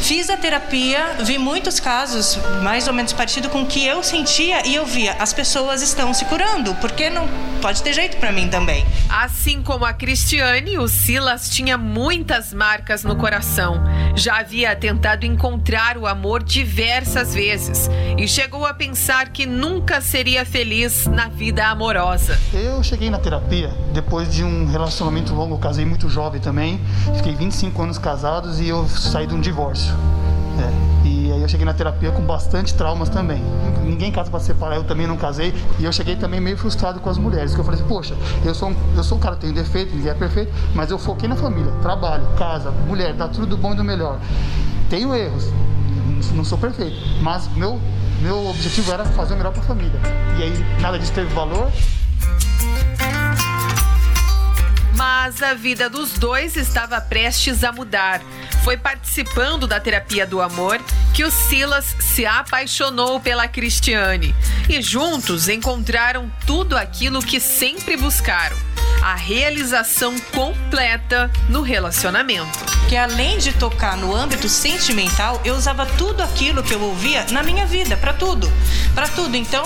fiz 0.00 0.28
a 0.28 0.36
terapia, 0.36 1.16
vi 1.20 1.38
muitos 1.38 1.78
casos 1.78 2.38
mais 2.62 2.88
ou 2.88 2.94
menos 2.94 3.12
parecido 3.12 3.48
com 3.48 3.62
o 3.62 3.66
que 3.66 3.86
eu 3.86 4.02
sentia 4.02 4.66
e 4.66 4.74
eu 4.74 4.84
via 4.84 5.14
as 5.18 5.32
pessoas 5.32 5.82
estão 5.82 6.12
se 6.12 6.24
curando, 6.24 6.74
porque 6.76 7.10
não 7.10 7.28
pode 7.60 7.82
ter 7.82 7.92
jeito 7.92 8.16
para 8.18 8.32
mim 8.32 8.48
também. 8.48 8.86
Assim 9.08 9.62
como 9.62 9.84
a 9.84 9.92
Cristiane, 9.92 10.78
o 10.78 10.88
Silas 10.88 11.50
tinha 11.50 11.76
muitas 11.76 12.52
marcas 12.52 13.04
no 13.04 13.16
coração. 13.16 13.82
Já 14.14 14.42
havia 14.48 14.74
tentado 14.74 15.26
encontrar 15.26 15.98
o 15.98 16.06
amor 16.06 16.42
diversas 16.42 17.34
vezes 17.34 17.90
e 18.16 18.26
chegou 18.26 18.64
a 18.64 18.72
pensar 18.72 19.28
que 19.28 19.44
nunca 19.44 20.00
seria 20.00 20.42
feliz 20.42 21.06
na 21.06 21.28
vida 21.28 21.66
amorosa. 21.66 22.38
Eu 22.54 22.82
cheguei 22.82 23.10
na 23.10 23.18
terapia 23.18 23.70
depois 23.92 24.32
de 24.32 24.42
um 24.42 24.64
relacionamento 24.64 25.34
longo, 25.34 25.58
casei 25.58 25.84
muito 25.84 26.08
jovem 26.08 26.40
também. 26.40 26.80
Fiquei 27.16 27.34
25 27.34 27.82
anos 27.82 27.98
casados 27.98 28.58
e 28.58 28.66
eu 28.66 28.88
saí 28.88 29.26
de 29.26 29.34
um 29.34 29.40
divórcio. 29.40 29.92
É. 30.58 30.87
Eu 31.48 31.52
cheguei 31.52 31.64
na 31.64 31.72
terapia 31.72 32.10
com 32.10 32.20
bastante 32.20 32.74
traumas 32.74 33.08
também. 33.08 33.42
Ninguém 33.82 34.12
casa 34.12 34.30
para 34.30 34.38
separar, 34.38 34.76
eu 34.76 34.84
também 34.84 35.06
não 35.06 35.16
casei. 35.16 35.54
E 35.78 35.84
eu 35.86 35.90
cheguei 35.90 36.14
também 36.14 36.38
meio 36.42 36.58
frustrado 36.58 37.00
com 37.00 37.08
as 37.08 37.16
mulheres. 37.16 37.54
Que 37.54 37.60
eu 37.60 37.64
falei 37.64 37.80
assim, 37.80 37.88
poxa, 37.88 38.14
eu 38.44 38.54
sou 38.54 38.68
um, 38.68 38.76
eu 38.94 39.02
sou 39.02 39.16
um 39.16 39.20
cara, 39.20 39.34
tenho 39.34 39.54
defeito, 39.54 39.96
ninguém 39.96 40.10
é 40.10 40.14
perfeito, 40.14 40.52
mas 40.74 40.90
eu 40.90 40.98
foquei 40.98 41.26
na 41.26 41.36
família, 41.36 41.72
trabalho, 41.80 42.26
casa, 42.36 42.70
mulher, 42.70 43.16
tá 43.16 43.26
tudo 43.28 43.46
do 43.46 43.56
bom 43.56 43.72
e 43.72 43.76
do 43.76 43.82
melhor. 43.82 44.20
Tenho 44.90 45.14
erros, 45.14 45.50
não 46.34 46.44
sou 46.44 46.58
perfeito, 46.58 46.98
mas 47.22 47.48
meu, 47.56 47.80
meu 48.20 48.48
objetivo 48.48 48.92
era 48.92 49.06
fazer 49.06 49.32
o 49.32 49.38
melhor 49.38 49.54
para 49.54 49.62
a 49.62 49.64
família. 49.64 49.98
E 50.38 50.42
aí 50.42 50.80
nada 50.82 50.98
disso 50.98 51.14
teve 51.14 51.32
valor. 51.32 51.72
Mas 54.94 55.42
a 55.42 55.54
vida 55.54 55.88
dos 55.88 56.18
dois 56.18 56.56
estava 56.56 57.00
prestes 57.00 57.64
a 57.64 57.72
mudar. 57.72 58.20
Foi 58.68 58.76
participando 58.76 59.66
da 59.66 59.80
terapia 59.80 60.26
do 60.26 60.42
amor 60.42 60.78
que 61.14 61.24
o 61.24 61.30
Silas 61.30 61.86
se 62.00 62.26
apaixonou 62.26 63.18
pela 63.18 63.48
Cristiane 63.48 64.34
e 64.68 64.82
juntos 64.82 65.48
encontraram 65.48 66.30
tudo 66.46 66.76
aquilo 66.76 67.22
que 67.22 67.40
sempre 67.40 67.96
buscaram 67.96 68.54
a 69.00 69.14
realização 69.14 70.18
completa 70.34 71.30
no 71.48 71.62
relacionamento. 71.62 72.58
Que 72.90 72.96
além 72.96 73.38
de 73.38 73.54
tocar 73.54 73.96
no 73.96 74.14
âmbito 74.14 74.50
sentimental, 74.50 75.40
eu 75.46 75.54
usava 75.54 75.86
tudo 75.86 76.22
aquilo 76.22 76.62
que 76.62 76.74
eu 76.74 76.82
ouvia 76.82 77.24
na 77.30 77.42
minha 77.42 77.64
vida, 77.64 77.96
para 77.96 78.12
tudo, 78.12 78.52
para 78.94 79.08
tudo. 79.08 79.34
Então, 79.34 79.64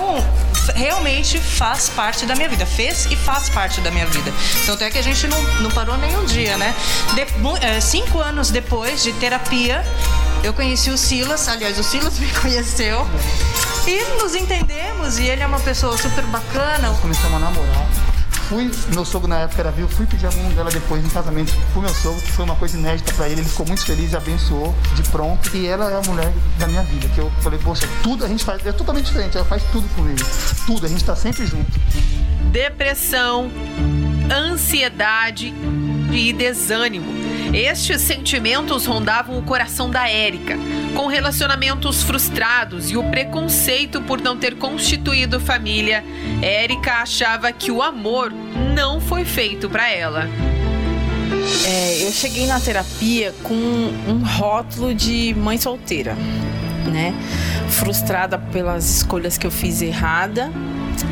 realmente 0.74 1.40
faz 1.40 1.88
parte 1.88 2.26
da 2.26 2.34
minha 2.34 2.48
vida, 2.48 2.66
fez 2.66 3.06
e 3.06 3.16
faz 3.16 3.48
parte 3.48 3.80
da 3.80 3.90
minha 3.90 4.06
vida. 4.06 4.32
Tanto 4.66 4.84
é 4.84 4.90
que 4.90 4.98
a 4.98 5.02
gente 5.02 5.26
não, 5.26 5.42
não 5.60 5.70
parou 5.70 5.96
nenhum 5.96 6.24
dia, 6.24 6.56
né? 6.56 6.74
De, 7.14 7.66
é, 7.66 7.80
cinco 7.80 8.20
anos 8.20 8.50
depois 8.50 9.02
de 9.02 9.12
terapia, 9.14 9.84
eu 10.42 10.52
conheci 10.52 10.90
o 10.90 10.98
Silas, 10.98 11.48
aliás, 11.48 11.78
o 11.78 11.82
Silas 11.82 12.18
me 12.20 12.28
conheceu. 12.32 13.06
E 13.86 14.22
nos 14.22 14.34
entendemos, 14.34 15.18
e 15.18 15.26
ele 15.26 15.42
é 15.42 15.46
uma 15.46 15.60
pessoa 15.60 15.96
super 15.98 16.24
bacana. 16.26 16.96
Começamos 17.00 17.36
a 17.36 17.38
namorar 17.38 18.11
fui, 18.48 18.70
meu 18.94 19.04
sogro 19.04 19.28
na 19.28 19.40
época 19.40 19.60
era 19.60 19.70
vivo, 19.70 19.88
fui 19.88 20.06
pedir 20.06 20.26
a 20.26 20.30
mão 20.32 20.50
dela 20.50 20.70
depois 20.70 21.04
em 21.04 21.08
casamento 21.08 21.52
pro 21.72 21.82
meu 21.82 21.94
sogro, 21.94 22.20
que 22.20 22.32
foi 22.32 22.44
uma 22.44 22.56
coisa 22.56 22.76
inédita 22.76 23.12
para 23.14 23.28
ele, 23.28 23.40
ele 23.40 23.48
ficou 23.48 23.66
muito 23.66 23.84
feliz 23.84 24.12
e 24.12 24.16
abençoou 24.16 24.74
de 24.94 25.02
pronto. 25.10 25.54
E 25.56 25.66
ela 25.66 25.90
é 25.90 25.96
a 25.96 26.02
mulher 26.02 26.32
da 26.58 26.66
minha 26.66 26.82
vida, 26.82 27.08
que 27.08 27.18
eu 27.18 27.30
falei, 27.40 27.58
poxa, 27.58 27.88
tudo 28.02 28.24
a 28.24 28.28
gente 28.28 28.44
faz, 28.44 28.64
é 28.66 28.72
totalmente 28.72 29.06
diferente, 29.06 29.36
ela 29.36 29.46
faz 29.46 29.62
tudo 29.72 29.88
comigo, 29.94 30.20
tudo, 30.66 30.86
a 30.86 30.88
gente 30.88 31.04
tá 31.04 31.16
sempre 31.16 31.46
junto. 31.46 31.70
Depressão, 32.50 33.50
ansiedade 34.30 35.54
e 36.12 36.32
desânimo 36.32 37.21
estes 37.52 38.00
sentimentos 38.00 38.86
rondavam 38.86 39.38
o 39.38 39.42
coração 39.42 39.90
da 39.90 40.08
Érica, 40.08 40.56
com 40.94 41.06
relacionamentos 41.06 42.02
frustrados 42.02 42.90
e 42.90 42.96
o 42.96 43.04
preconceito 43.04 44.00
por 44.02 44.20
não 44.20 44.36
ter 44.36 44.56
constituído 44.56 45.38
família. 45.38 46.02
Érica 46.40 47.02
achava 47.02 47.52
que 47.52 47.70
o 47.70 47.82
amor 47.82 48.32
não 48.74 49.00
foi 49.00 49.24
feito 49.24 49.68
para 49.68 49.90
ela. 49.90 50.28
É, 51.66 52.06
eu 52.06 52.12
cheguei 52.12 52.46
na 52.46 52.58
terapia 52.58 53.34
com 53.42 53.54
um 53.54 54.22
rótulo 54.24 54.94
de 54.94 55.34
mãe 55.34 55.58
solteira, 55.58 56.16
né? 56.90 57.14
Frustrada 57.68 58.38
pelas 58.38 58.88
escolhas 58.96 59.36
que 59.36 59.46
eu 59.46 59.50
fiz 59.50 59.82
errada 59.82 60.50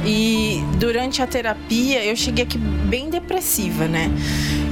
E 0.04 0.62
durante 0.78 1.20
a 1.22 1.26
terapia 1.26 2.04
eu 2.04 2.16
cheguei 2.16 2.44
aqui 2.44 2.58
bem 2.58 3.10
depressiva, 3.10 3.86
né? 3.86 4.10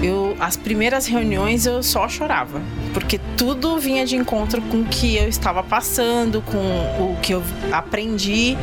Eu, 0.03 0.37
as 0.39 0.57
primeiras 0.57 1.07
reuniões 1.07 1.67
eu 1.67 1.83
só 1.83 2.09
chorava, 2.09 2.63
porque 2.95 3.21
tudo 3.37 3.79
vinha 3.79 4.07
de 4.07 4.17
encontro 4.17 4.63
com 4.63 4.83
o 4.83 4.85
que 4.87 5.17
eu 5.17 5.29
estava 5.29 5.63
passando, 5.63 6.41
com 6.43 6.57
o 6.57 7.19
que 7.21 7.35
eu 7.35 7.43
aprendi 7.73 8.57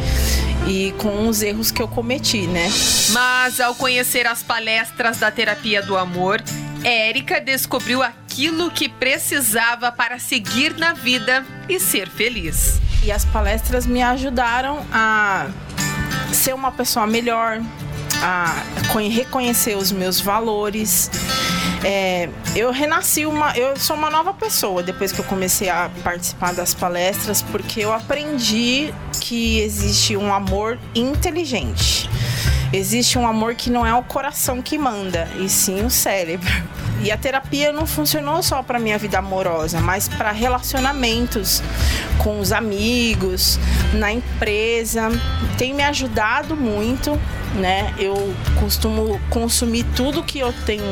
e 0.68 0.94
com 0.98 1.28
os 1.28 1.42
erros 1.42 1.72
que 1.72 1.82
eu 1.82 1.88
cometi, 1.88 2.48
né? 2.48 2.68
Mas 3.12 3.60
ao 3.60 3.76
conhecer 3.76 4.26
as 4.26 4.42
palestras 4.42 5.20
da 5.20 5.30
terapia 5.30 5.82
do 5.82 5.98
amor, 5.98 6.42
Érica 6.84 7.40
descobriu 7.40 8.02
aquilo 8.02 8.72
que 8.72 8.88
precisava 8.88 9.92
para 9.92 10.20
seguir 10.20 10.76
na 10.78 10.94
vida 10.94 11.46
e 11.68 11.80
ser 11.80 12.10
feliz. 12.10 12.80
E 13.04 13.12
as 13.12 13.26
palestras 13.26 13.86
me 13.86 14.02
ajudaram 14.02 14.84
a 14.92 15.48
ser 16.32 16.54
uma 16.54 16.72
pessoa 16.72 17.06
melhor, 17.08 17.62
a 18.22 18.64
reconhecer 19.10 19.76
os 19.76 19.92
meus 19.92 20.20
valores. 20.20 21.10
É, 21.84 22.30
eu 22.56 22.72
renasci 22.72 23.26
uma. 23.26 23.56
Eu 23.58 23.78
sou 23.78 23.96
uma 23.96 24.10
nova 24.10 24.34
pessoa 24.34 24.82
depois 24.82 25.12
que 25.12 25.20
eu 25.20 25.26
comecei 25.26 25.70
a 25.70 25.90
participar 26.04 26.54
das 26.54 26.74
palestras, 26.74 27.42
porque 27.42 27.82
eu 27.82 27.94
aprendi 27.94 28.94
que 29.22 29.60
existe 29.60 30.18
um 30.18 30.34
amor 30.34 30.80
inteligente. 30.96 32.10
Existe 32.74 33.18
um 33.18 33.28
amor 33.28 33.56
que 33.56 33.70
não 33.70 33.86
é 33.86 33.94
o 33.94 34.04
coração 34.04 34.62
que 34.62 34.78
manda, 34.78 35.28
e 35.40 35.48
sim 35.48 35.86
o 35.86 35.90
cérebro. 35.90 36.52
E 37.02 37.12
a 37.12 37.18
terapia 37.18 37.72
não 37.72 37.86
funcionou 37.86 38.42
só 38.42 38.64
para 38.64 38.80
minha 38.80 38.98
vida 38.98 39.20
amorosa, 39.20 39.80
mas 39.80 40.08
para 40.08 40.32
relacionamentos 40.32 41.62
com 42.18 42.40
os 42.40 42.52
amigos, 42.52 43.60
na 43.94 44.12
empresa. 44.12 45.10
Tem 45.58 45.74
me 45.74 45.84
ajudado 45.84 46.56
muito, 46.56 47.20
né? 47.56 47.94
Eu 47.98 48.34
costumo 48.60 49.20
consumir 49.30 49.86
tudo 49.96 50.24
que 50.24 50.40
eu 50.40 50.54
tenho 50.66 50.84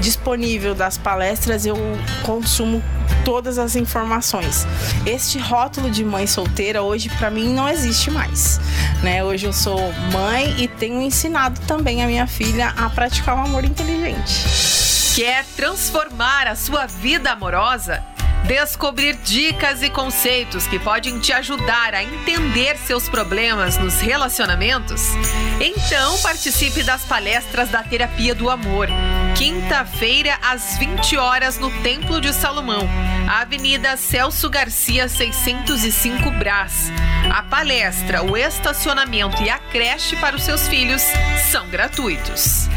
disponível 0.00 0.74
das 0.74 0.98
palestras, 0.98 1.66
eu 1.66 1.76
consumo 2.22 2.82
todas 3.24 3.58
as 3.58 3.76
informações. 3.76 4.66
Este 5.06 5.38
rótulo 5.38 5.90
de 5.90 6.04
mãe 6.04 6.26
solteira 6.26 6.82
hoje 6.82 7.08
para 7.10 7.30
mim 7.30 7.52
não 7.52 7.68
existe 7.68 8.10
mais, 8.10 8.60
né? 9.02 9.22
Hoje 9.22 9.46
eu 9.46 9.52
sou 9.52 9.78
mãe 10.12 10.54
e 10.58 10.68
tenho 10.68 11.00
ensinado 11.00 11.60
também 11.66 12.02
a 12.02 12.06
minha 12.06 12.26
filha 12.26 12.72
a 12.76 12.88
praticar 12.90 13.36
o 13.36 13.38
um 13.38 13.44
amor 13.44 13.64
inteligente. 13.64 14.89
Quer 15.14 15.44
transformar 15.56 16.46
a 16.46 16.54
sua 16.54 16.86
vida 16.86 17.32
amorosa? 17.32 18.02
Descobrir 18.46 19.16
dicas 19.16 19.82
e 19.82 19.90
conceitos 19.90 20.68
que 20.68 20.78
podem 20.78 21.18
te 21.18 21.32
ajudar 21.32 21.94
a 21.94 22.02
entender 22.02 22.78
seus 22.78 23.08
problemas 23.08 23.76
nos 23.76 24.00
relacionamentos? 24.00 25.08
Então 25.60 26.16
participe 26.18 26.84
das 26.84 27.02
palestras 27.02 27.68
da 27.68 27.82
Terapia 27.82 28.36
do 28.36 28.48
Amor. 28.48 28.88
Quinta-feira, 29.36 30.38
às 30.42 30.78
20 30.78 31.16
horas, 31.16 31.58
no 31.58 31.70
Templo 31.82 32.20
de 32.20 32.32
Salomão, 32.32 32.88
Avenida 33.28 33.96
Celso 33.96 34.48
Garcia, 34.48 35.08
605 35.08 36.30
Brás. 36.32 36.90
A 37.32 37.42
palestra, 37.42 38.22
o 38.22 38.36
estacionamento 38.36 39.42
e 39.42 39.50
a 39.50 39.58
creche 39.58 40.14
para 40.16 40.36
os 40.36 40.44
seus 40.44 40.68
filhos 40.68 41.02
são 41.50 41.68
gratuitos. 41.68 42.68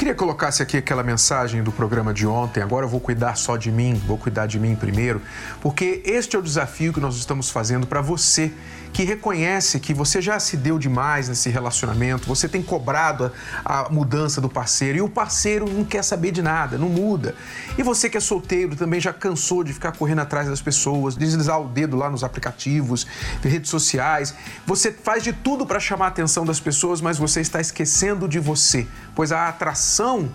Queria 0.00 0.14
colocasse 0.14 0.62
aqui 0.62 0.78
aquela 0.78 1.02
mensagem 1.02 1.62
do 1.62 1.70
programa 1.70 2.14
de 2.14 2.26
ontem. 2.26 2.62
Agora 2.62 2.86
eu 2.86 2.88
vou 2.88 3.00
cuidar 3.00 3.36
só 3.36 3.58
de 3.58 3.70
mim, 3.70 3.92
vou 4.06 4.16
cuidar 4.16 4.46
de 4.46 4.58
mim 4.58 4.74
primeiro, 4.74 5.20
porque 5.60 6.00
este 6.06 6.34
é 6.34 6.38
o 6.38 6.42
desafio 6.42 6.90
que 6.90 6.98
nós 6.98 7.16
estamos 7.16 7.50
fazendo 7.50 7.86
para 7.86 8.00
você 8.00 8.50
que 8.92 9.04
reconhece 9.04 9.78
que 9.80 9.94
você 9.94 10.20
já 10.20 10.38
se 10.38 10.56
deu 10.56 10.78
demais 10.78 11.28
nesse 11.28 11.48
relacionamento, 11.48 12.26
você 12.26 12.48
tem 12.48 12.62
cobrado 12.62 13.32
a, 13.64 13.86
a, 13.86 13.88
mudança 13.90 14.40
do 14.40 14.48
parceiro 14.48 14.98
e 14.98 15.00
o 15.00 15.08
parceiro 15.08 15.68
não 15.68 15.84
quer 15.84 16.02
saber 16.02 16.30
de 16.32 16.42
nada, 16.42 16.76
não 16.76 16.88
muda. 16.88 17.34
E 17.78 17.82
você 17.82 18.10
que 18.10 18.16
é 18.16 18.20
solteiro 18.20 18.74
também 18.76 19.00
já 19.00 19.12
cansou 19.12 19.62
de 19.62 19.72
ficar 19.72 19.92
correndo 19.92 20.20
atrás 20.20 20.48
das 20.48 20.60
pessoas, 20.60 21.16
deslizar 21.16 21.60
o 21.60 21.68
dedo 21.68 21.96
lá 21.96 22.10
nos 22.10 22.24
aplicativos, 22.24 23.06
redes 23.42 23.70
sociais. 23.70 24.34
Você 24.66 24.92
faz 24.92 25.22
de 25.22 25.32
tudo 25.32 25.64
para 25.66 25.78
chamar 25.78 26.06
a 26.06 26.08
atenção 26.08 26.44
das 26.44 26.60
pessoas, 26.60 27.00
mas 27.00 27.18
você 27.18 27.40
está 27.40 27.60
esquecendo 27.60 28.28
de 28.28 28.38
você, 28.38 28.86
pois 29.14 29.32
a 29.32 29.48
atração 29.48 30.30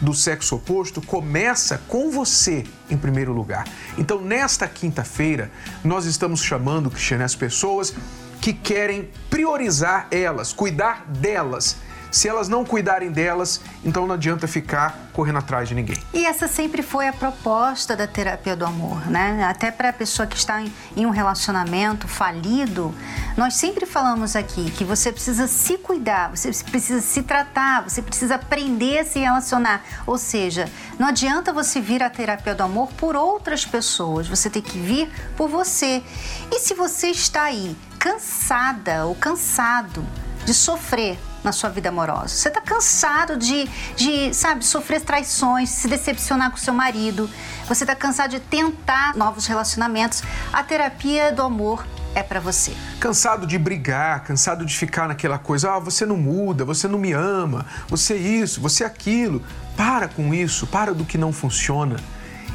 do 0.00 0.14
sexo 0.14 0.56
oposto 0.56 1.00
começa 1.02 1.80
com 1.86 2.10
você 2.10 2.64
em 2.88 2.96
primeiro 2.96 3.32
lugar. 3.32 3.66
Então, 3.98 4.20
nesta 4.20 4.66
quinta-feira, 4.66 5.50
nós 5.84 6.06
estamos 6.06 6.42
chamando, 6.42 6.90
Cristiane, 6.90 7.24
as 7.24 7.34
pessoas 7.34 7.94
que 8.40 8.52
querem 8.52 9.10
priorizar 9.28 10.08
elas, 10.10 10.52
cuidar 10.52 11.04
delas 11.06 11.76
se 12.10 12.28
elas 12.28 12.48
não 12.48 12.64
cuidarem 12.64 13.10
delas, 13.10 13.60
então 13.84 14.06
não 14.06 14.14
adianta 14.14 14.46
ficar 14.46 15.10
correndo 15.12 15.38
atrás 15.38 15.68
de 15.68 15.74
ninguém. 15.74 15.96
E 16.12 16.24
essa 16.24 16.48
sempre 16.48 16.82
foi 16.82 17.08
a 17.08 17.12
proposta 17.12 17.96
da 17.96 18.06
terapia 18.06 18.56
do 18.56 18.64
amor, 18.64 19.06
né? 19.10 19.44
Até 19.44 19.70
para 19.70 19.90
a 19.90 19.92
pessoa 19.92 20.26
que 20.26 20.36
está 20.36 20.62
em, 20.62 20.72
em 20.96 21.06
um 21.06 21.10
relacionamento 21.10 22.08
falido, 22.08 22.94
nós 23.36 23.54
sempre 23.54 23.86
falamos 23.86 24.34
aqui 24.34 24.70
que 24.70 24.84
você 24.84 25.12
precisa 25.12 25.46
se 25.46 25.78
cuidar, 25.78 26.30
você 26.30 26.52
precisa 26.64 27.00
se 27.00 27.22
tratar, 27.22 27.82
você 27.82 28.02
precisa 28.02 28.36
aprender 28.36 29.00
a 29.00 29.04
se 29.04 29.18
relacionar. 29.18 29.82
Ou 30.06 30.18
seja, 30.18 30.68
não 30.98 31.08
adianta 31.08 31.52
você 31.52 31.80
vir 31.80 32.02
à 32.02 32.10
terapia 32.10 32.54
do 32.54 32.62
amor 32.62 32.88
por 32.96 33.16
outras 33.16 33.64
pessoas, 33.64 34.26
você 34.26 34.50
tem 34.50 34.62
que 34.62 34.78
vir 34.78 35.10
por 35.36 35.48
você. 35.48 36.02
E 36.50 36.58
se 36.60 36.74
você 36.74 37.08
está 37.08 37.44
aí 37.44 37.76
cansada 37.98 39.04
ou 39.06 39.14
cansado 39.14 40.04
de 40.44 40.54
sofrer 40.54 41.18
na 41.42 41.52
sua 41.52 41.70
vida 41.70 41.88
amorosa. 41.88 42.28
Você 42.28 42.48
está 42.48 42.60
cansado 42.60 43.36
de, 43.36 43.68
de, 43.96 44.34
sabe, 44.34 44.64
sofrer 44.64 45.00
traições, 45.00 45.70
se 45.70 45.88
decepcionar 45.88 46.50
com 46.50 46.56
seu 46.56 46.74
marido. 46.74 47.28
Você 47.66 47.84
está 47.84 47.94
cansado 47.94 48.30
de 48.30 48.40
tentar 48.40 49.16
novos 49.16 49.46
relacionamentos. 49.46 50.22
A 50.52 50.62
terapia 50.62 51.32
do 51.32 51.42
amor 51.42 51.86
é 52.14 52.22
para 52.22 52.40
você. 52.40 52.72
Cansado 52.98 53.46
de 53.46 53.58
brigar, 53.58 54.24
cansado 54.24 54.64
de 54.64 54.76
ficar 54.76 55.08
naquela 55.08 55.38
coisa, 55.38 55.72
ah, 55.72 55.78
você 55.78 56.04
não 56.04 56.16
muda, 56.16 56.64
você 56.64 56.88
não 56.88 56.98
me 56.98 57.12
ama, 57.12 57.66
você 57.88 58.16
isso, 58.16 58.60
você 58.60 58.84
aquilo. 58.84 59.42
Para 59.76 60.08
com 60.08 60.34
isso, 60.34 60.66
para 60.66 60.92
do 60.92 61.04
que 61.04 61.16
não 61.16 61.32
funciona 61.32 61.96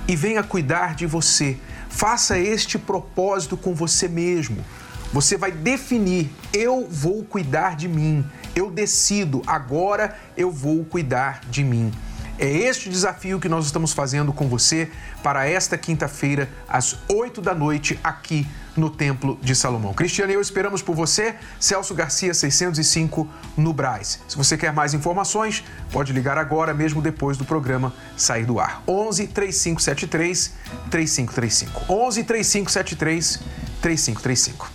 e 0.07 0.15
venha 0.15 0.43
cuidar 0.43 0.95
de 0.95 1.05
você. 1.05 1.57
Faça 1.89 2.37
este 2.37 2.77
propósito 2.77 3.55
com 3.55 3.73
você 3.73 4.07
mesmo. 4.07 4.63
Você 5.13 5.37
vai 5.37 5.51
definir: 5.51 6.29
eu 6.53 6.87
vou 6.89 7.23
cuidar 7.23 7.75
de 7.75 7.87
mim, 7.87 8.25
eu 8.55 8.69
decido, 8.69 9.41
agora 9.47 10.17
eu 10.35 10.51
vou 10.51 10.83
cuidar 10.85 11.41
de 11.49 11.63
mim. 11.63 11.91
É 12.37 12.47
este 12.47 12.89
desafio 12.89 13.39
que 13.39 13.47
nós 13.47 13.65
estamos 13.65 13.93
fazendo 13.93 14.33
com 14.33 14.49
você 14.49 14.91
para 15.23 15.47
esta 15.47 15.77
quinta-feira, 15.77 16.49
às 16.67 16.97
8 17.07 17.41
da 17.41 17.55
noite, 17.55 17.97
aqui 18.03 18.45
no 18.75 18.89
Templo 18.89 19.39
de 19.41 19.55
Salomão. 19.55 19.93
Cristiane 19.93 20.33
e 20.33 20.35
eu 20.35 20.41
esperamos 20.41 20.81
por 20.81 20.93
você, 20.93 21.35
Celso 21.57 21.95
Garcia 21.95 22.33
605, 22.33 23.25
no 23.55 23.71
Braz. 23.71 24.19
Se 24.27 24.35
você 24.35 24.57
quer 24.57 24.73
mais 24.73 24.93
informações, 24.93 25.63
pode 25.93 26.11
ligar 26.11 26.37
agora, 26.37 26.73
mesmo 26.73 27.01
depois 27.01 27.37
do 27.37 27.45
programa 27.45 27.93
sair 28.17 28.45
do 28.45 28.59
ar. 28.59 28.83
11 28.85 29.27
3573 29.27 30.53
3535. 30.91 31.85
11 31.87 32.23
3573 32.25 33.39
3535. 33.81 34.74